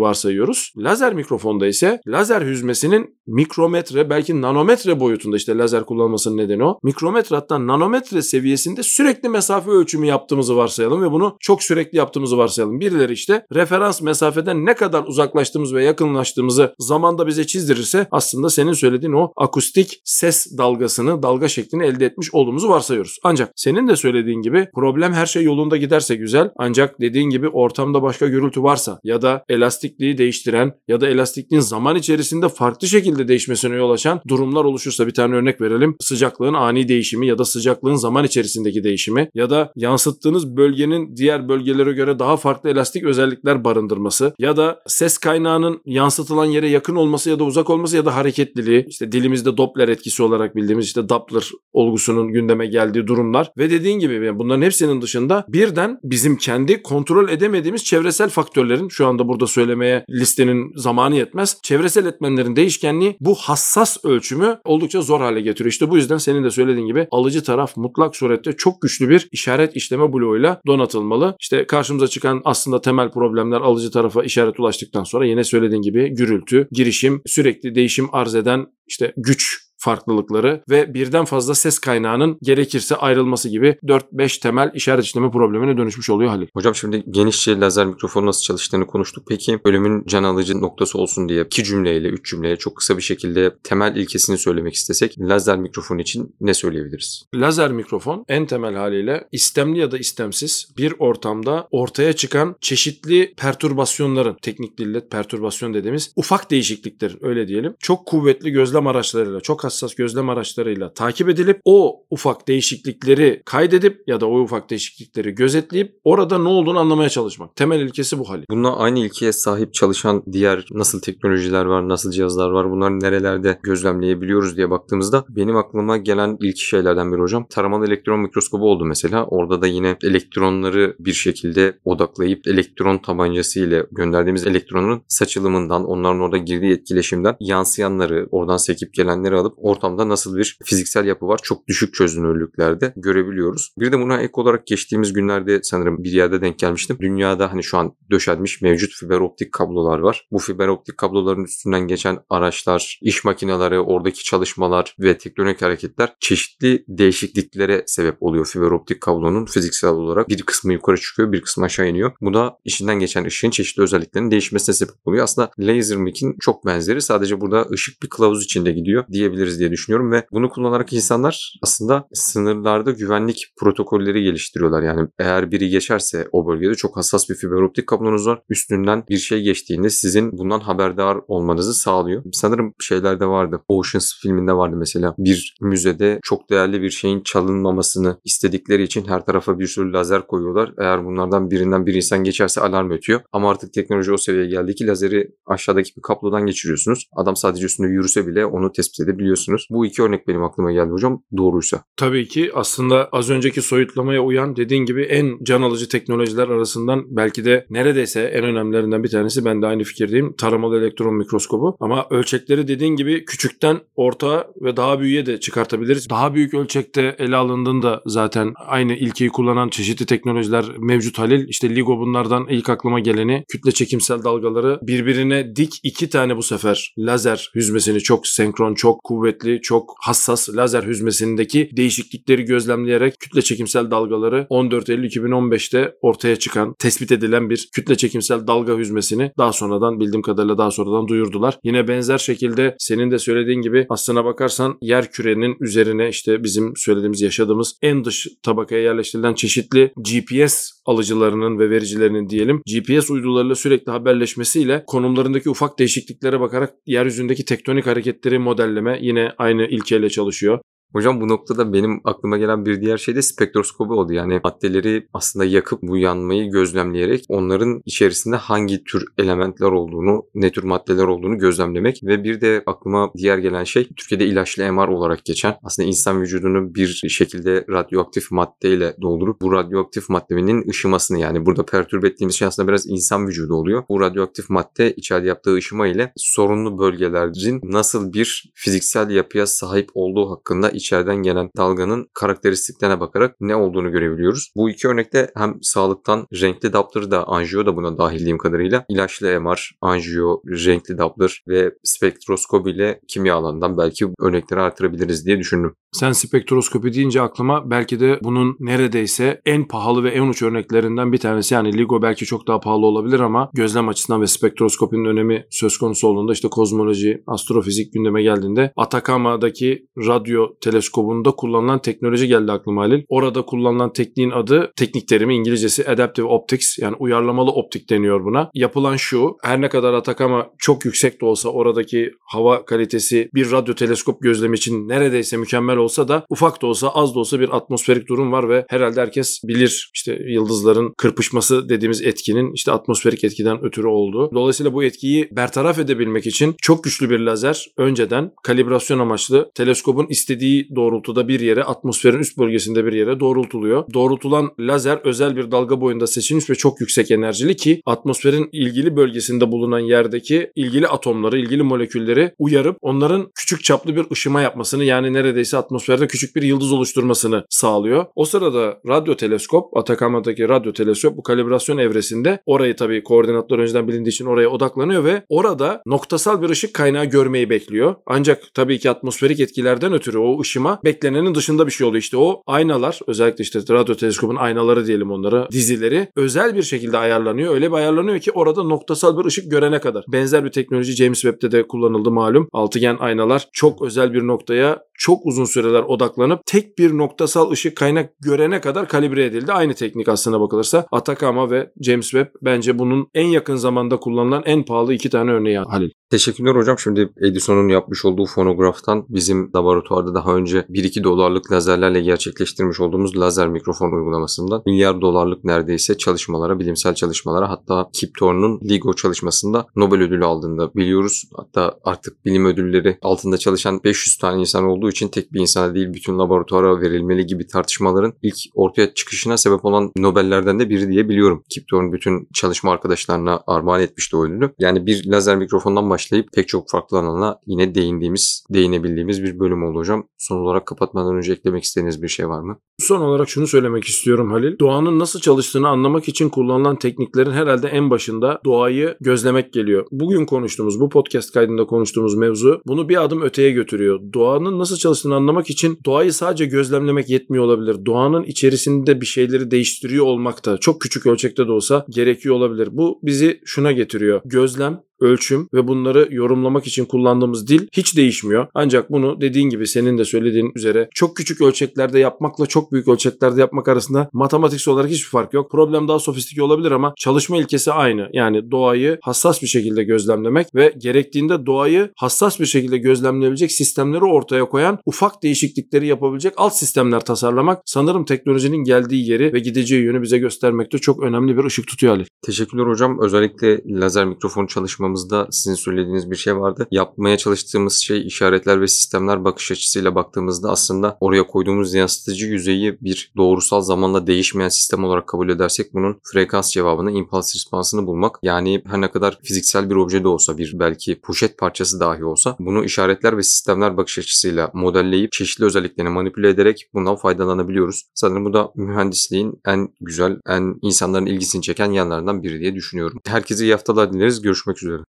varsayıyoruz. 0.00 0.72
Lazer 0.76 1.14
mikrofonda 1.14 1.66
ise 1.66 2.00
lazer 2.06 2.42
hüzmesinin 2.42 3.18
mikrometre 3.26 4.10
belki 4.10 4.40
nanometre 4.40 5.00
boyutunda 5.00 5.36
işte 5.36 5.58
lazer 5.58 5.84
kullanmasının 5.84 6.36
nedeni 6.36 6.64
o. 6.64 6.78
Mikrometre 6.82 7.36
hatta 7.36 7.66
nanometre 7.66 8.22
seviyesinde 8.22 8.82
sürekli 8.82 9.28
mesafe 9.28 9.70
ölçümü 9.70 10.06
yaptığımızı 10.06 10.56
varsayalım 10.56 11.02
ve 11.02 11.12
bunu 11.12 11.36
çok 11.40 11.62
sürekli 11.62 11.98
yaptığımızı 11.98 12.38
varsayalım. 12.38 12.80
Birileri 12.80 13.12
işte 13.12 13.46
referans 13.54 14.02
mesafeden 14.02 14.66
ne 14.66 14.74
kadar 14.74 15.04
uzaklaştığımız 15.04 15.74
ve 15.74 15.84
yakınlaştığımızı 15.84 16.74
zamanda 16.78 17.26
bize 17.26 17.46
çizdirirse 17.46 18.06
aslında 18.10 18.50
senin 18.50 18.72
söylediğin 18.72 19.12
o 19.12 19.32
akustik 19.36 20.00
ses 20.04 20.58
dalgasını, 20.58 21.22
dalga 21.22 21.48
şeklini 21.48 21.84
elde 21.84 22.06
etmiş 22.06 22.34
olduğumuzu 22.34 22.68
varsayıyoruz. 22.68 23.18
Ancak 23.24 23.52
senin 23.56 23.88
de 23.88 23.96
söylediğin 23.96 24.42
gibi 24.42 24.68
problem 24.74 25.12
her 25.12 25.26
şey 25.26 25.42
yolunda 25.42 25.76
giderse 25.76 26.14
güzel. 26.14 26.50
Ancak 26.56 27.00
dediğin 27.00 27.30
gibi 27.30 27.48
ortamda 27.48 28.02
başka 28.02 28.21
gürültü 28.28 28.62
varsa 28.62 29.00
ya 29.04 29.22
da 29.22 29.44
elastikliği 29.48 30.18
değiştiren 30.18 30.72
ya 30.88 31.00
da 31.00 31.08
elastikliğin 31.08 31.60
zaman 31.60 31.96
içerisinde 31.96 32.48
farklı 32.48 32.88
şekilde 32.88 33.28
değişmesine 33.28 33.76
yol 33.76 33.90
açan 33.90 34.20
durumlar 34.28 34.64
oluşursa 34.64 35.06
bir 35.06 35.14
tane 35.14 35.34
örnek 35.34 35.60
verelim. 35.60 35.96
Sıcaklığın 36.00 36.54
ani 36.54 36.88
değişimi 36.88 37.26
ya 37.26 37.38
da 37.38 37.44
sıcaklığın 37.44 37.94
zaman 37.94 38.24
içerisindeki 38.24 38.84
değişimi 38.84 39.28
ya 39.34 39.50
da 39.50 39.72
yansıttığınız 39.76 40.56
bölgenin 40.56 41.16
diğer 41.16 41.48
bölgelere 41.48 41.92
göre 41.92 42.18
daha 42.18 42.36
farklı 42.36 42.70
elastik 42.70 43.04
özellikler 43.04 43.64
barındırması 43.64 44.34
ya 44.38 44.56
da 44.56 44.82
ses 44.86 45.18
kaynağının 45.18 45.80
yansıtılan 45.86 46.44
yere 46.44 46.68
yakın 46.68 46.96
olması 46.96 47.30
ya 47.30 47.38
da 47.38 47.44
uzak 47.44 47.70
olması 47.70 47.96
ya 47.96 48.04
da 48.04 48.16
hareketliliği 48.16 48.84
işte 48.88 49.12
dilimizde 49.12 49.56
Doppler 49.56 49.88
etkisi 49.88 50.22
olarak 50.22 50.56
bildiğimiz 50.56 50.86
işte 50.86 51.08
Doppler 51.08 51.50
olgusunun 51.72 52.32
gündeme 52.32 52.66
geldiği 52.66 53.06
durumlar 53.06 53.52
ve 53.58 53.70
dediğin 53.70 53.98
gibi 53.98 54.38
bunların 54.38 54.62
hepsinin 54.62 55.02
dışında 55.02 55.44
birden 55.48 55.98
bizim 56.04 56.36
kendi 56.36 56.82
kontrol 56.82 57.28
edemediğimiz 57.28 57.84
çevresel 58.12 58.30
faktörlerin 58.30 58.88
şu 58.88 59.06
anda 59.06 59.28
burada 59.28 59.46
söylemeye 59.46 60.04
listenin 60.10 60.72
zamanı 60.76 61.16
yetmez. 61.16 61.58
Çevresel 61.62 62.06
etmenlerin 62.06 62.56
değişkenliği 62.56 63.16
bu 63.20 63.34
hassas 63.34 64.04
ölçümü 64.04 64.58
oldukça 64.64 65.02
zor 65.02 65.20
hale 65.20 65.40
getiriyor. 65.40 65.72
İşte 65.72 65.90
bu 65.90 65.96
yüzden 65.96 66.18
senin 66.18 66.44
de 66.44 66.50
söylediğin 66.50 66.86
gibi 66.86 67.08
alıcı 67.10 67.42
taraf 67.42 67.76
mutlak 67.76 68.16
surette 68.16 68.52
çok 68.52 68.82
güçlü 68.82 69.08
bir 69.08 69.28
işaret 69.32 69.76
işleme 69.76 70.12
bloğuyla 70.12 70.60
donatılmalı. 70.66 71.36
İşte 71.40 71.66
karşımıza 71.66 72.08
çıkan 72.08 72.42
aslında 72.44 72.80
temel 72.80 73.10
problemler 73.10 73.60
alıcı 73.60 73.90
tarafa 73.90 74.22
işaret 74.22 74.60
ulaştıktan 74.60 75.04
sonra 75.04 75.26
yine 75.26 75.44
söylediğin 75.44 75.82
gibi 75.82 76.14
gürültü, 76.14 76.68
girişim, 76.72 77.22
sürekli 77.26 77.74
değişim 77.74 78.08
arz 78.12 78.34
eden 78.34 78.66
işte 78.86 79.12
güç 79.16 79.71
farklılıkları 79.82 80.62
ve 80.70 80.94
birden 80.94 81.24
fazla 81.24 81.54
ses 81.54 81.78
kaynağının 81.78 82.38
gerekirse 82.42 82.96
ayrılması 82.96 83.48
gibi 83.48 83.78
4-5 83.84 84.40
temel 84.40 84.70
işaret 84.74 85.04
işleme 85.04 85.30
problemine 85.30 85.76
dönüşmüş 85.76 86.10
oluyor 86.10 86.30
Halil. 86.30 86.46
Hocam 86.54 86.74
şimdi 86.74 87.04
genişçe 87.10 87.60
lazer 87.60 87.86
mikrofon 87.86 88.26
nasıl 88.26 88.42
çalıştığını 88.42 88.86
konuştuk. 88.86 89.24
Peki 89.28 89.58
bölümün 89.64 90.04
can 90.06 90.24
alıcı 90.24 90.60
noktası 90.60 90.98
olsun 90.98 91.28
diye 91.28 91.42
iki 91.42 91.64
cümleyle, 91.64 92.08
üç 92.08 92.30
cümleyle 92.30 92.56
çok 92.56 92.76
kısa 92.76 92.96
bir 92.96 93.02
şekilde 93.02 93.56
temel 93.62 93.96
ilkesini 93.96 94.38
söylemek 94.38 94.74
istesek 94.74 95.18
lazer 95.18 95.58
mikrofon 95.58 95.98
için 95.98 96.34
ne 96.40 96.54
söyleyebiliriz? 96.54 97.24
Lazer 97.34 97.72
mikrofon 97.72 98.24
en 98.28 98.46
temel 98.46 98.74
haliyle 98.74 99.28
istemli 99.32 99.78
ya 99.78 99.90
da 99.90 99.98
istemsiz 99.98 100.68
bir 100.78 100.94
ortamda 100.98 101.68
ortaya 101.70 102.12
çıkan 102.12 102.56
çeşitli 102.60 103.34
perturbasyonların, 103.36 104.36
teknik 104.42 104.78
dille 104.78 105.08
perturbasyon 105.08 105.74
dediğimiz 105.74 106.12
ufak 106.16 106.50
değişikliklerin 106.50 107.18
öyle 107.22 107.48
diyelim. 107.48 107.74
Çok 107.78 108.06
kuvvetli 108.06 108.50
gözlem 108.50 108.86
araçlarıyla, 108.86 109.40
çok 109.40 109.64
hassas 109.72 109.94
gözlem 109.94 110.28
araçlarıyla 110.28 110.92
takip 110.92 111.28
edilip 111.28 111.60
o 111.64 112.04
ufak 112.10 112.48
değişiklikleri 112.48 113.42
kaydedip 113.44 114.02
ya 114.06 114.20
da 114.20 114.26
o 114.26 114.40
ufak 114.40 114.70
değişiklikleri 114.70 115.34
gözetleyip 115.34 115.96
orada 116.04 116.38
ne 116.38 116.48
olduğunu 116.48 116.78
anlamaya 116.78 117.08
çalışmak. 117.08 117.56
Temel 117.56 117.80
ilkesi 117.80 118.18
bu 118.18 118.28
hali. 118.28 118.44
Bununla 118.50 118.76
aynı 118.76 118.98
ilkeye 118.98 119.32
sahip 119.32 119.74
çalışan 119.74 120.22
diğer 120.32 120.66
nasıl 120.70 121.00
teknolojiler 121.00 121.64
var, 121.64 121.88
nasıl 121.88 122.10
cihazlar 122.10 122.50
var, 122.50 122.70
bunları 122.70 123.00
nerelerde 123.00 123.58
gözlemleyebiliyoruz 123.62 124.56
diye 124.56 124.70
baktığımızda 124.70 125.24
benim 125.28 125.56
aklıma 125.56 125.96
gelen 125.96 126.36
ilk 126.40 126.56
şeylerden 126.56 127.12
biri 127.12 127.20
hocam 127.20 127.46
taramalı 127.50 127.86
elektron 127.86 128.20
mikroskobu 128.20 128.70
oldu 128.70 128.84
mesela. 128.84 129.26
Orada 129.26 129.62
da 129.62 129.66
yine 129.66 129.96
elektronları 130.02 130.96
bir 130.98 131.12
şekilde 131.12 131.78
odaklayıp 131.84 132.48
elektron 132.48 132.98
tabancası 132.98 133.60
ile 133.60 133.86
gönderdiğimiz 133.92 134.46
elektronun 134.46 135.02
saçılımından, 135.08 135.84
onların 135.84 136.20
orada 136.20 136.38
girdiği 136.38 136.72
etkileşimden 136.72 137.36
yansıyanları, 137.40 138.28
oradan 138.30 138.56
sekip 138.56 138.94
gelenleri 138.94 139.36
alıp 139.36 139.54
ortamda 139.62 140.08
nasıl 140.08 140.36
bir 140.36 140.58
fiziksel 140.64 141.04
yapı 141.04 141.28
var 141.28 141.40
çok 141.42 141.68
düşük 141.68 141.94
çözünürlüklerde 141.94 142.92
görebiliyoruz. 142.96 143.74
Bir 143.78 143.92
de 143.92 143.98
buna 143.98 144.20
ek 144.20 144.32
olarak 144.34 144.66
geçtiğimiz 144.66 145.12
günlerde 145.12 145.60
sanırım 145.62 146.04
bir 146.04 146.10
yerde 146.10 146.40
denk 146.40 146.58
gelmiştim. 146.58 146.96
Dünyada 147.00 147.52
hani 147.52 147.64
şu 147.64 147.78
an 147.78 147.96
döşenmiş 148.10 148.62
mevcut 148.62 148.94
fiber 148.94 149.20
optik 149.20 149.52
kablolar 149.52 149.98
var. 149.98 150.28
Bu 150.32 150.38
fiber 150.38 150.68
optik 150.68 150.98
kabloların 150.98 151.44
üstünden 151.44 151.80
geçen 151.80 152.18
araçlar, 152.30 152.98
iş 153.02 153.24
makineleri, 153.24 153.78
oradaki 153.78 154.24
çalışmalar 154.24 154.96
ve 155.00 155.18
teknolojik 155.18 155.62
hareketler 155.62 156.14
çeşitli 156.20 156.84
değişikliklere 156.88 157.82
sebep 157.86 158.16
oluyor 158.20 158.46
fiber 158.46 158.70
optik 158.70 159.00
kablonun 159.00 159.46
fiziksel 159.46 159.90
olarak. 159.90 160.28
Bir 160.28 160.42
kısmı 160.42 160.72
yukarı 160.72 160.96
çıkıyor, 160.96 161.32
bir 161.32 161.42
kısmı 161.42 161.64
aşağı 161.64 161.88
iniyor. 161.88 162.12
Bu 162.20 162.34
da 162.34 162.56
işinden 162.64 162.98
geçen 162.98 163.24
ışığın 163.24 163.50
çeşitli 163.50 163.82
özelliklerinin 163.82 164.30
değişmesine 164.30 164.74
sebep 164.74 164.94
oluyor. 165.04 165.24
Aslında 165.24 165.50
laser 165.58 165.96
mic'in 165.96 166.36
çok 166.40 166.66
benzeri. 166.66 167.02
Sadece 167.02 167.40
burada 167.40 167.66
ışık 167.70 168.02
bir 168.02 168.08
kılavuz 168.08 168.44
içinde 168.44 168.72
gidiyor 168.72 169.04
diyebiliriz 169.12 169.51
diye 169.58 169.70
düşünüyorum 169.70 170.12
ve 170.12 170.26
bunu 170.32 170.48
kullanarak 170.48 170.92
insanlar 170.92 171.58
aslında 171.62 172.08
sınırlarda 172.12 172.90
güvenlik 172.90 173.52
protokolleri 173.60 174.22
geliştiriyorlar. 174.22 174.82
Yani 174.82 175.08
eğer 175.18 175.50
biri 175.50 175.68
geçerse 175.68 176.28
o 176.32 176.46
bölgede 176.48 176.74
çok 176.74 176.96
hassas 176.96 177.30
bir 177.30 177.34
fiber 177.34 177.62
optik 177.62 177.86
kablonuz 177.86 178.26
var. 178.26 178.42
Üstünden 178.50 179.04
bir 179.08 179.16
şey 179.16 179.42
geçtiğinde 179.42 179.90
sizin 179.90 180.32
bundan 180.38 180.60
haberdar 180.60 181.18
olmanızı 181.28 181.74
sağlıyor. 181.74 182.22
Sanırım 182.32 182.74
şeylerde 182.80 183.26
vardı. 183.26 183.60
Oceans 183.68 184.12
filminde 184.22 184.52
vardı 184.52 184.76
mesela. 184.78 185.14
Bir 185.18 185.56
müzede 185.60 186.20
çok 186.22 186.50
değerli 186.50 186.82
bir 186.82 186.90
şeyin 186.90 187.20
çalınmamasını 187.20 188.16
istedikleri 188.24 188.82
için 188.82 189.04
her 189.08 189.24
tarafa 189.24 189.58
bir 189.58 189.66
sürü 189.66 189.92
lazer 189.92 190.26
koyuyorlar. 190.26 190.72
Eğer 190.78 191.04
bunlardan 191.04 191.50
birinden 191.50 191.86
bir 191.86 191.94
insan 191.94 192.24
geçerse 192.24 192.60
alarm 192.60 192.90
ötüyor. 192.90 193.20
Ama 193.32 193.50
artık 193.50 193.72
teknoloji 193.72 194.12
o 194.12 194.16
seviyeye 194.16 194.48
geldi 194.48 194.74
ki 194.74 194.86
lazeri 194.86 195.30
aşağıdaki 195.46 195.96
bir 195.96 196.02
kablodan 196.02 196.46
geçiriyorsunuz. 196.46 197.08
Adam 197.16 197.36
sadece 197.36 197.66
üstünde 197.66 197.88
yürüse 197.88 198.26
bile 198.26 198.46
onu 198.46 198.72
tespit 198.72 199.00
edebiliyorsunuz 199.00 199.41
diyorsunuz. 199.46 199.66
Bu 199.70 199.86
iki 199.86 200.02
örnek 200.02 200.28
benim 200.28 200.44
aklıma 200.44 200.72
geldi 200.72 200.90
hocam 200.90 201.22
doğruysa. 201.36 201.84
Tabii 201.96 202.28
ki 202.28 202.50
aslında 202.54 203.08
az 203.12 203.30
önceki 203.30 203.62
soyutlamaya 203.62 204.20
uyan 204.20 204.56
dediğin 204.56 204.84
gibi 204.84 205.02
en 205.02 205.38
can 205.42 205.62
alıcı 205.62 205.88
teknolojiler 205.88 206.48
arasından 206.48 207.04
belki 207.16 207.44
de 207.44 207.66
neredeyse 207.70 208.20
en 208.20 208.44
önemlilerinden 208.44 209.02
bir 209.04 209.08
tanesi 209.08 209.44
ben 209.44 209.62
de 209.62 209.66
aynı 209.66 209.82
fikirdeyim. 209.82 210.34
Taramalı 210.36 210.78
elektron 210.78 211.14
mikroskobu. 211.14 211.76
Ama 211.80 212.06
ölçekleri 212.10 212.68
dediğin 212.68 212.96
gibi 212.96 213.24
küçükten 213.24 213.80
orta 213.96 214.46
ve 214.62 214.76
daha 214.76 215.00
büyüğe 215.00 215.26
de 215.26 215.40
çıkartabiliriz. 215.40 216.10
Daha 216.10 216.34
büyük 216.34 216.54
ölçekte 216.54 217.16
ele 217.18 217.36
alındığında 217.36 218.02
zaten 218.06 218.52
aynı 218.66 218.94
ilkeyi 218.94 219.30
kullanan 219.30 219.68
çeşitli 219.68 220.06
teknolojiler 220.06 220.64
mevcut 220.78 221.18
Halil. 221.18 221.48
İşte 221.48 221.76
LIGO 221.76 221.98
bunlardan 221.98 222.46
ilk 222.48 222.68
aklıma 222.68 223.00
geleni 223.00 223.44
kütle 223.48 223.72
çekimsel 223.72 224.24
dalgaları 224.24 224.78
birbirine 224.82 225.56
dik 225.56 225.80
iki 225.82 226.10
tane 226.10 226.36
bu 226.36 226.42
sefer 226.42 226.94
lazer 226.98 227.50
hüzmesini 227.54 228.00
çok 228.00 228.26
senkron, 228.26 228.74
çok 228.74 229.04
kuvvetli, 229.04 229.31
çok 229.62 229.94
hassas 230.00 230.48
lazer 230.56 230.82
hüzmesindeki 230.82 231.70
değişiklikleri 231.76 232.44
gözlemleyerek 232.44 233.14
kütle 233.20 233.42
çekimsel 233.42 233.90
dalgaları 233.90 234.46
14 234.48 234.90
Eylül 234.90 235.04
2015'te 235.04 235.94
ortaya 236.02 236.36
çıkan, 236.36 236.74
tespit 236.78 237.12
edilen 237.12 237.50
bir 237.50 237.68
kütle 237.74 237.96
çekimsel 237.96 238.46
dalga 238.46 238.78
hüzmesini 238.78 239.32
daha 239.38 239.52
sonradan 239.52 240.00
bildiğim 240.00 240.22
kadarıyla 240.22 240.58
daha 240.58 240.70
sonradan 240.70 241.08
duyurdular. 241.08 241.58
Yine 241.64 241.88
benzer 241.88 242.18
şekilde 242.18 242.76
senin 242.78 243.10
de 243.10 243.18
söylediğin 243.18 243.60
gibi 243.60 243.86
aslına 243.88 244.24
bakarsan 244.24 244.78
yer 244.82 245.10
kürenin 245.10 245.56
üzerine 245.60 246.08
işte 246.08 246.44
bizim 246.44 246.72
söylediğimiz 246.76 247.20
yaşadığımız 247.20 247.78
en 247.82 248.04
dış 248.04 248.28
tabakaya 248.42 248.82
yerleştirilen 248.82 249.34
çeşitli 249.34 249.92
GPS 249.96 250.70
alıcılarının 250.86 251.58
ve 251.58 251.70
vericilerinin 251.70 252.28
diyelim 252.28 252.62
GPS 252.66 253.10
uydularıyla 253.10 253.54
sürekli 253.54 253.92
haberleşmesiyle 253.92 254.84
konumlarındaki 254.86 255.50
ufak 255.50 255.78
değişikliklere 255.78 256.40
bakarak 256.40 256.74
yeryüzündeki 256.86 257.44
tektonik 257.44 257.86
hareketleri 257.86 258.38
modelleme 258.38 258.98
yine 259.12 259.32
aynı 259.38 259.66
ilkeyle 259.66 260.10
çalışıyor. 260.10 260.60
Hocam 260.92 261.20
bu 261.20 261.28
noktada 261.28 261.72
benim 261.72 262.00
aklıma 262.04 262.38
gelen 262.38 262.66
bir 262.66 262.80
diğer 262.80 262.98
şey 262.98 263.16
de 263.16 263.22
spektroskopi 263.22 263.92
oldu. 263.92 264.12
Yani 264.12 264.40
maddeleri 264.44 265.08
aslında 265.12 265.44
yakıp 265.44 265.82
bu 265.82 265.96
yanmayı 265.96 266.50
gözlemleyerek 266.50 267.24
onların 267.28 267.82
içerisinde 267.86 268.36
hangi 268.36 268.84
tür 268.84 269.04
elementler 269.18 269.66
olduğunu, 269.66 270.26
ne 270.34 270.52
tür 270.52 270.62
maddeler 270.62 271.04
olduğunu 271.04 271.38
gözlemlemek 271.38 272.00
ve 272.04 272.24
bir 272.24 272.40
de 272.40 272.62
aklıma 272.66 273.12
diğer 273.16 273.38
gelen 273.38 273.64
şey 273.64 273.88
Türkiye'de 273.96 274.26
ilaçlı 274.26 274.72
MR 274.72 274.88
olarak 274.88 275.24
geçen 275.24 275.54
aslında 275.62 275.88
insan 275.88 276.22
vücudunu 276.22 276.74
bir 276.74 277.02
şekilde 277.08 277.64
radyoaktif 277.70 278.30
maddeyle 278.30 278.96
doldurup 279.02 279.40
bu 279.40 279.52
radyoaktif 279.52 280.08
maddenin 280.08 280.68
ışımasını 280.70 281.18
yani 281.18 281.46
burada 281.46 281.66
pertürbe 281.66 282.08
ettiğimiz 282.08 282.34
şey 282.36 282.48
aslında 282.48 282.68
biraz 282.68 282.86
insan 282.86 283.28
vücudu 283.28 283.54
oluyor. 283.54 283.84
Bu 283.88 284.00
radyoaktif 284.00 284.50
madde 284.50 284.92
içeride 284.92 285.28
yaptığı 285.28 285.54
ışıma 285.54 285.86
ile 285.86 286.12
sorunlu 286.16 286.78
bölgelerin 286.78 287.60
nasıl 287.64 288.12
bir 288.12 288.52
fiziksel 288.54 289.10
yapıya 289.10 289.46
sahip 289.46 289.90
olduğu 289.94 290.30
hakkında 290.30 290.70
içeriden 290.82 291.16
gelen 291.16 291.50
dalganın 291.56 292.06
karakteristiklerine 292.14 293.00
bakarak 293.00 293.36
ne 293.40 293.56
olduğunu 293.56 293.92
görebiliyoruz. 293.92 294.52
Bu 294.56 294.70
iki 294.70 294.88
örnekte 294.88 295.30
hem 295.36 295.58
sağlıktan 295.62 296.26
renkli 296.32 296.72
Doppler 296.72 297.10
da 297.10 297.28
anjiyo 297.28 297.66
da 297.66 297.76
buna 297.76 297.98
dahil 297.98 298.12
dahildiğim 298.12 298.38
kadarıyla 298.38 298.84
ilaçlı 298.88 299.40
MR, 299.40 299.70
anjiyo, 299.80 300.40
renkli 300.46 300.98
Doppler 300.98 301.42
ve 301.48 301.74
spektroskopi 301.84 302.70
ile 302.70 303.00
kimya 303.08 303.34
alanından 303.34 303.78
belki 303.78 304.08
örnekleri 304.20 304.60
artırabiliriz 304.60 305.26
diye 305.26 305.38
düşündüm. 305.38 305.76
Sen 305.92 306.12
spektroskopi 306.12 306.92
deyince 306.92 307.20
aklıma 307.20 307.70
belki 307.70 308.00
de 308.00 308.18
bunun 308.22 308.56
neredeyse 308.60 309.40
en 309.46 309.68
pahalı 309.68 310.04
ve 310.04 310.10
en 310.10 310.28
uç 310.28 310.42
örneklerinden 310.42 311.12
bir 311.12 311.18
tanesi. 311.18 311.54
Yani 311.54 311.78
LIGO 311.78 312.02
belki 312.02 312.26
çok 312.26 312.46
daha 312.46 312.60
pahalı 312.60 312.86
olabilir 312.86 313.20
ama 313.20 313.50
gözlem 313.54 313.88
açısından 313.88 314.22
ve 314.22 314.26
spektroskopinin 314.26 315.04
önemi 315.04 315.46
söz 315.50 315.78
konusu 315.78 316.08
olduğunda 316.08 316.32
işte 316.32 316.48
kozmoloji, 316.48 317.22
astrofizik 317.26 317.92
gündeme 317.92 318.22
geldiğinde 318.22 318.72
Atakama'daki 318.76 319.86
radyo 319.98 320.46
teleskobunda 320.60 321.30
kullanılan 321.30 321.82
teknoloji 321.82 322.28
geldi 322.28 322.52
aklıma 322.52 322.82
Halil. 322.82 323.02
Orada 323.08 323.42
kullanılan 323.42 323.92
tekniğin 323.92 324.30
adı, 324.30 324.72
teknik 324.76 325.08
terimi 325.08 325.34
İngilizcesi 325.34 325.88
Adaptive 325.88 326.26
Optics 326.26 326.78
yani 326.78 326.96
uyarlamalı 326.98 327.50
optik 327.50 327.90
deniyor 327.90 328.24
buna. 328.24 328.50
Yapılan 328.54 328.96
şu, 328.96 329.36
her 329.42 329.60
ne 329.60 329.68
kadar 329.68 329.92
Atakama 329.94 330.46
çok 330.58 330.84
yüksek 330.84 331.20
de 331.20 331.26
olsa 331.26 331.48
oradaki 331.48 332.10
hava 332.20 332.64
kalitesi 332.64 333.28
bir 333.34 333.50
radyo 333.50 333.74
teleskop 333.74 334.22
gözlemi 334.22 334.56
için 334.56 334.88
neredeyse 334.88 335.36
mükemmel 335.36 335.81
olsa 335.82 336.08
da 336.08 336.26
ufak 336.30 336.62
da 336.62 336.66
olsa 336.66 336.88
az 336.88 337.14
da 337.14 337.18
olsa 337.18 337.40
bir 337.40 337.56
atmosferik 337.56 338.08
durum 338.08 338.32
var 338.32 338.48
ve 338.48 338.66
herhalde 338.68 339.00
herkes 339.00 339.40
bilir 339.44 339.90
işte 339.94 340.18
yıldızların 340.26 340.94
kırpışması 340.98 341.68
dediğimiz 341.68 342.02
etkinin 342.02 342.52
işte 342.52 342.72
atmosferik 342.72 343.24
etkiden 343.24 343.64
ötürü 343.64 343.86
olduğu. 343.86 344.30
Dolayısıyla 344.34 344.72
bu 344.72 344.84
etkiyi 344.84 345.28
bertaraf 345.32 345.78
edebilmek 345.78 346.26
için 346.26 346.54
çok 346.62 346.84
güçlü 346.84 347.10
bir 347.10 347.18
lazer 347.18 347.66
önceden 347.76 348.30
kalibrasyon 348.42 348.98
amaçlı 348.98 349.50
teleskobun 349.54 350.06
istediği 350.08 350.68
doğrultuda 350.76 351.28
bir 351.28 351.40
yere 351.40 351.64
atmosferin 351.64 352.18
üst 352.18 352.38
bölgesinde 352.38 352.84
bir 352.86 352.92
yere 352.92 353.20
doğrultuluyor. 353.20 353.84
Doğrultulan 353.94 354.50
lazer 354.58 355.00
özel 355.04 355.36
bir 355.36 355.50
dalga 355.50 355.80
boyunda 355.80 356.06
seçilmiş 356.06 356.50
ve 356.50 356.54
çok 356.54 356.80
yüksek 356.80 357.10
enerjili 357.10 357.56
ki 357.56 357.80
atmosferin 357.86 358.48
ilgili 358.52 358.96
bölgesinde 358.96 359.52
bulunan 359.52 359.78
yerdeki 359.78 360.50
ilgili 360.56 360.88
atomları, 360.88 361.38
ilgili 361.38 361.62
molekülleri 361.62 362.34
uyarıp 362.38 362.76
onların 362.80 363.30
küçük 363.34 363.64
çaplı 363.64 363.96
bir 363.96 364.06
ışıma 364.12 364.42
yapmasını 364.42 364.84
yani 364.84 365.12
neredeyse 365.12 365.56
atmosferde 365.72 366.06
küçük 366.06 366.36
bir 366.36 366.42
yıldız 366.42 366.72
oluşturmasını 366.72 367.44
sağlıyor. 367.48 368.06
O 368.14 368.24
sırada 368.24 368.80
radyo 368.88 369.16
teleskop, 369.16 369.76
Atakama'daki 369.76 370.48
radyo 370.48 370.72
teleskop 370.72 371.16
bu 371.16 371.22
kalibrasyon 371.22 371.78
evresinde 371.78 372.38
orayı 372.46 372.76
tabii 372.76 373.02
koordinatlar 373.02 373.58
önceden 373.58 373.88
bilindiği 373.88 374.10
için 374.10 374.26
oraya 374.26 374.48
odaklanıyor 374.48 375.04
ve 375.04 375.22
orada 375.28 375.82
noktasal 375.86 376.42
bir 376.42 376.48
ışık 376.48 376.74
kaynağı 376.74 377.04
görmeyi 377.04 377.50
bekliyor. 377.50 377.94
Ancak 378.06 378.42
tabii 378.54 378.78
ki 378.78 378.90
atmosferik 378.90 379.40
etkilerden 379.40 379.92
ötürü 379.92 380.18
o 380.18 380.40
ışıma 380.40 380.80
beklenenin 380.84 381.34
dışında 381.34 381.66
bir 381.66 381.72
şey 381.72 381.86
oluyor. 381.86 382.02
İşte 382.02 382.16
o 382.16 382.42
aynalar 382.46 383.00
özellikle 383.06 383.42
işte 383.42 383.60
radyo 383.70 383.94
teleskopun 383.94 384.36
aynaları 384.36 384.86
diyelim 384.86 385.10
onlara 385.10 385.48
dizileri 385.50 386.08
özel 386.16 386.56
bir 386.56 386.62
şekilde 386.62 386.98
ayarlanıyor. 386.98 387.54
Öyle 387.54 387.70
bir 387.70 387.76
ayarlanıyor 387.76 388.18
ki 388.18 388.32
orada 388.32 388.62
noktasal 388.62 389.18
bir 389.18 389.24
ışık 389.24 389.50
görene 389.50 389.80
kadar. 389.80 390.04
Benzer 390.08 390.44
bir 390.44 390.50
teknoloji 390.50 390.92
James 390.92 391.20
Webb'de 391.20 391.52
de 391.52 391.66
kullanıldı 391.66 392.10
malum. 392.10 392.48
Altıgen 392.52 392.96
aynalar 393.00 393.48
çok 393.52 393.82
özel 393.82 394.14
bir 394.14 394.26
noktaya 394.26 394.82
çok 395.02 395.26
uzun 395.26 395.44
süreler 395.62 395.82
odaklanıp 395.82 396.40
tek 396.46 396.78
bir 396.78 396.98
noktasal 396.98 397.50
ışık 397.50 397.76
kaynak 397.76 398.10
görene 398.20 398.60
kadar 398.60 398.88
kalibre 398.88 399.24
edildi. 399.24 399.52
Aynı 399.52 399.74
teknik 399.74 400.08
aslına 400.08 400.40
bakılırsa 400.40 400.86
Atacama 400.92 401.50
ve 401.50 401.72
James 401.80 402.10
Webb 402.10 402.34
bence 402.42 402.78
bunun 402.78 403.08
en 403.14 403.26
yakın 403.26 403.56
zamanda 403.56 403.96
kullanılan 403.96 404.42
en 404.46 404.62
pahalı 404.62 404.94
iki 404.94 405.10
tane 405.10 405.30
örneği 405.30 405.58
Halil. 405.58 405.90
Teşekkürler 406.12 406.54
hocam. 406.54 406.78
Şimdi 406.78 407.12
Edison'un 407.20 407.68
yapmış 407.68 408.04
olduğu 408.04 408.26
fonograftan 408.26 409.06
bizim 409.08 409.50
laboratuvarda 409.54 410.14
daha 410.14 410.36
önce 410.36 410.58
1-2 410.58 411.04
dolarlık 411.04 411.52
lazerlerle 411.52 412.00
gerçekleştirmiş 412.00 412.80
olduğumuz 412.80 413.16
lazer 413.16 413.48
mikrofon 413.48 413.92
uygulamasından 413.92 414.62
milyar 414.66 415.00
dolarlık 415.00 415.44
neredeyse 415.44 415.98
çalışmalara, 415.98 416.58
bilimsel 416.58 416.94
çalışmalara 416.94 417.50
hatta 417.50 417.88
Kip 417.92 418.18
Thorne'un 418.18 418.60
LIGO 418.68 418.92
çalışmasında 418.92 419.66
Nobel 419.76 420.00
ödülü 420.00 420.24
aldığını 420.24 420.58
da 420.58 420.74
biliyoruz. 420.74 421.24
Hatta 421.36 421.78
artık 421.84 422.24
bilim 422.24 422.44
ödülleri 422.44 422.98
altında 423.02 423.38
çalışan 423.38 423.84
500 423.84 424.16
tane 424.16 424.40
insan 424.40 424.64
olduğu 424.64 424.90
için 424.90 425.08
tek 425.08 425.32
bir 425.32 425.40
insana 425.40 425.74
değil 425.74 425.92
bütün 425.92 426.18
laboratuvara 426.18 426.80
verilmeli 426.80 427.26
gibi 427.26 427.46
tartışmaların 427.46 428.12
ilk 428.22 428.36
ortaya 428.54 428.94
çıkışına 428.94 429.36
sebep 429.36 429.64
olan 429.64 429.92
Nobellerden 429.96 430.58
de 430.58 430.70
biri 430.70 430.88
diye 430.88 431.08
biliyorum. 431.08 431.44
Kip 431.48 431.68
Thorne 431.68 431.92
bütün 431.92 432.28
çalışma 432.34 432.72
arkadaşlarına 432.72 433.40
armağan 433.46 433.80
etmişti 433.80 434.16
o 434.16 434.24
ödülü. 434.24 434.54
Yani 434.58 434.86
bir 434.86 435.06
lazer 435.06 435.36
mikrofondan 435.36 435.84
başlayıp 436.02 436.32
pek 436.32 436.48
çok 436.48 436.70
farklı 436.70 436.98
alana 436.98 437.38
yine 437.46 437.74
değindiğimiz, 437.74 438.44
değinebildiğimiz 438.50 439.22
bir 439.22 439.40
bölüm 439.40 439.62
oldu 439.62 439.78
hocam. 439.78 440.08
Son 440.18 440.36
olarak 440.38 440.66
kapatmadan 440.66 441.16
önce 441.16 441.32
eklemek 441.32 441.64
istediğiniz 441.64 442.02
bir 442.02 442.08
şey 442.08 442.28
var 442.28 442.40
mı? 442.40 442.58
Son 442.78 443.00
olarak 443.00 443.28
şunu 443.28 443.46
söylemek 443.46 443.84
istiyorum 443.84 444.30
Halil. 444.30 444.58
Doğanın 444.58 444.98
nasıl 444.98 445.20
çalıştığını 445.20 445.68
anlamak 445.68 446.08
için 446.08 446.28
kullanılan 446.28 446.76
tekniklerin 446.78 447.30
herhalde 447.30 447.68
en 447.68 447.90
başında 447.90 448.40
doğayı 448.44 448.96
gözlemek 449.00 449.52
geliyor. 449.52 449.86
Bugün 449.90 450.26
konuştuğumuz, 450.26 450.80
bu 450.80 450.88
podcast 450.88 451.32
kaydında 451.32 451.66
konuştuğumuz 451.66 452.14
mevzu 452.14 452.60
bunu 452.66 452.88
bir 452.88 453.02
adım 453.04 453.22
öteye 453.22 453.50
götürüyor. 453.50 454.00
Doğanın 454.14 454.58
nasıl 454.58 454.76
çalıştığını 454.76 455.14
anlamak 455.14 455.50
için 455.50 455.78
doğayı 455.84 456.12
sadece 456.12 456.46
gözlemlemek 456.46 457.10
yetmiyor 457.10 457.44
olabilir. 457.44 457.86
Doğanın 457.86 458.22
içerisinde 458.22 459.00
bir 459.00 459.06
şeyleri 459.06 459.50
değiştiriyor 459.50 460.06
olmak 460.06 460.44
da 460.44 460.58
çok 460.58 460.80
küçük 460.80 461.06
ölçekte 461.06 461.46
de 461.46 461.52
olsa 461.52 461.86
gerekiyor 461.90 462.34
olabilir. 462.34 462.68
Bu 462.72 463.00
bizi 463.02 463.40
şuna 463.44 463.72
getiriyor. 463.72 464.20
Gözlem, 464.24 464.82
ölçüm 465.02 465.48
ve 465.54 465.68
bunları 465.68 465.91
yorumlamak 466.00 466.66
için 466.66 466.84
kullandığımız 466.84 467.48
dil 467.48 467.68
hiç 467.72 467.96
değişmiyor. 467.96 468.46
Ancak 468.54 468.92
bunu 468.92 469.20
dediğin 469.20 469.50
gibi 469.50 469.66
senin 469.66 469.98
de 469.98 470.04
söylediğin 470.04 470.52
üzere 470.54 470.88
çok 470.94 471.16
küçük 471.16 471.40
ölçeklerde 471.40 471.98
yapmakla 471.98 472.46
çok 472.46 472.72
büyük 472.72 472.88
ölçeklerde 472.88 473.40
yapmak 473.40 473.68
arasında 473.68 474.08
matematiksel 474.12 474.74
olarak 474.74 474.90
hiçbir 474.90 475.08
fark 475.08 475.32
yok. 475.32 475.50
Problem 475.50 475.88
daha 475.88 475.98
sofistike 475.98 476.42
olabilir 476.42 476.70
ama 476.70 476.94
çalışma 476.96 477.36
ilkesi 477.36 477.72
aynı. 477.72 478.08
Yani 478.12 478.50
doğayı 478.50 478.98
hassas 479.02 479.42
bir 479.42 479.46
şekilde 479.46 479.84
gözlemlemek 479.84 480.54
ve 480.54 480.74
gerektiğinde 480.78 481.46
doğayı 481.46 481.90
hassas 481.96 482.40
bir 482.40 482.46
şekilde 482.46 482.78
gözlemleyebilecek 482.78 483.52
sistemleri 483.52 484.04
ortaya 484.04 484.44
koyan 484.44 484.78
ufak 484.86 485.22
değişiklikleri 485.22 485.86
yapabilecek 485.86 486.32
alt 486.36 486.54
sistemler 486.54 487.00
tasarlamak 487.00 487.62
sanırım 487.64 488.04
teknolojinin 488.04 488.64
geldiği 488.64 489.10
yeri 489.10 489.32
ve 489.32 489.38
gideceği 489.38 489.82
yönü 489.82 490.02
bize 490.02 490.18
göstermekte 490.18 490.78
çok 490.78 491.02
önemli 491.02 491.36
bir 491.36 491.44
ışık 491.44 491.66
tutuyor 491.66 491.94
Ali. 491.94 492.04
Teşekkürler 492.26 492.66
hocam. 492.66 492.98
Özellikle 493.00 493.60
lazer 493.66 494.04
mikrofon 494.04 494.46
çalışmamız 494.46 494.92
konuşmamızda 494.92 495.26
sizin 495.30 495.54
söylediğiniz 495.82 496.10
bir 496.10 496.16
şey 496.16 496.36
vardı. 496.36 496.66
Yapmaya 496.70 497.16
çalıştığımız 497.16 497.74
şey 497.74 498.06
işaretler 498.06 498.60
ve 498.60 498.68
sistemler 498.68 499.24
bakış 499.24 499.52
açısıyla 499.52 499.94
baktığımızda 499.94 500.50
aslında 500.50 500.96
oraya 501.00 501.26
koyduğumuz 501.26 501.74
yansıtıcı 501.74 502.26
yüzeyi 502.26 502.78
bir 502.80 503.12
doğrusal 503.16 503.60
zamanla 503.60 504.06
değişmeyen 504.06 504.48
sistem 504.48 504.84
olarak 504.84 505.06
kabul 505.06 505.28
edersek 505.28 505.74
bunun 505.74 506.00
frekans 506.12 506.50
cevabını, 506.50 506.90
impuls 506.90 507.34
respansını 507.34 507.86
bulmak. 507.86 508.18
Yani 508.22 508.62
her 508.66 508.80
ne 508.80 508.90
kadar 508.90 509.18
fiziksel 509.22 509.70
bir 509.70 509.74
obje 509.74 510.04
de 510.04 510.08
olsa 510.08 510.38
bir 510.38 510.52
belki 510.58 511.00
poşet 511.00 511.38
parçası 511.38 511.80
dahi 511.80 512.04
olsa 512.04 512.36
bunu 512.38 512.64
işaretler 512.64 513.16
ve 513.16 513.22
sistemler 513.22 513.76
bakış 513.76 513.98
açısıyla 513.98 514.50
modelleyip 514.54 515.12
çeşitli 515.12 515.44
özelliklerini 515.44 515.90
manipüle 515.90 516.28
ederek 516.28 516.70
bundan 516.74 516.96
faydalanabiliyoruz. 516.96 517.82
Sanırım 517.94 518.24
bu 518.24 518.32
da 518.32 518.52
mühendisliğin 518.54 519.40
en 519.46 519.68
güzel, 519.80 520.16
en 520.28 520.54
insanların 520.62 521.06
ilgisini 521.06 521.42
çeken 521.42 521.70
yanlarından 521.70 522.22
biri 522.22 522.40
diye 522.40 522.54
düşünüyorum. 522.54 523.00
Herkese 523.06 523.44
iyi 523.44 523.52
haftalar 523.52 523.92
dileriz. 523.92 524.22
Görüşmek 524.22 524.62
üzere. 524.62 524.80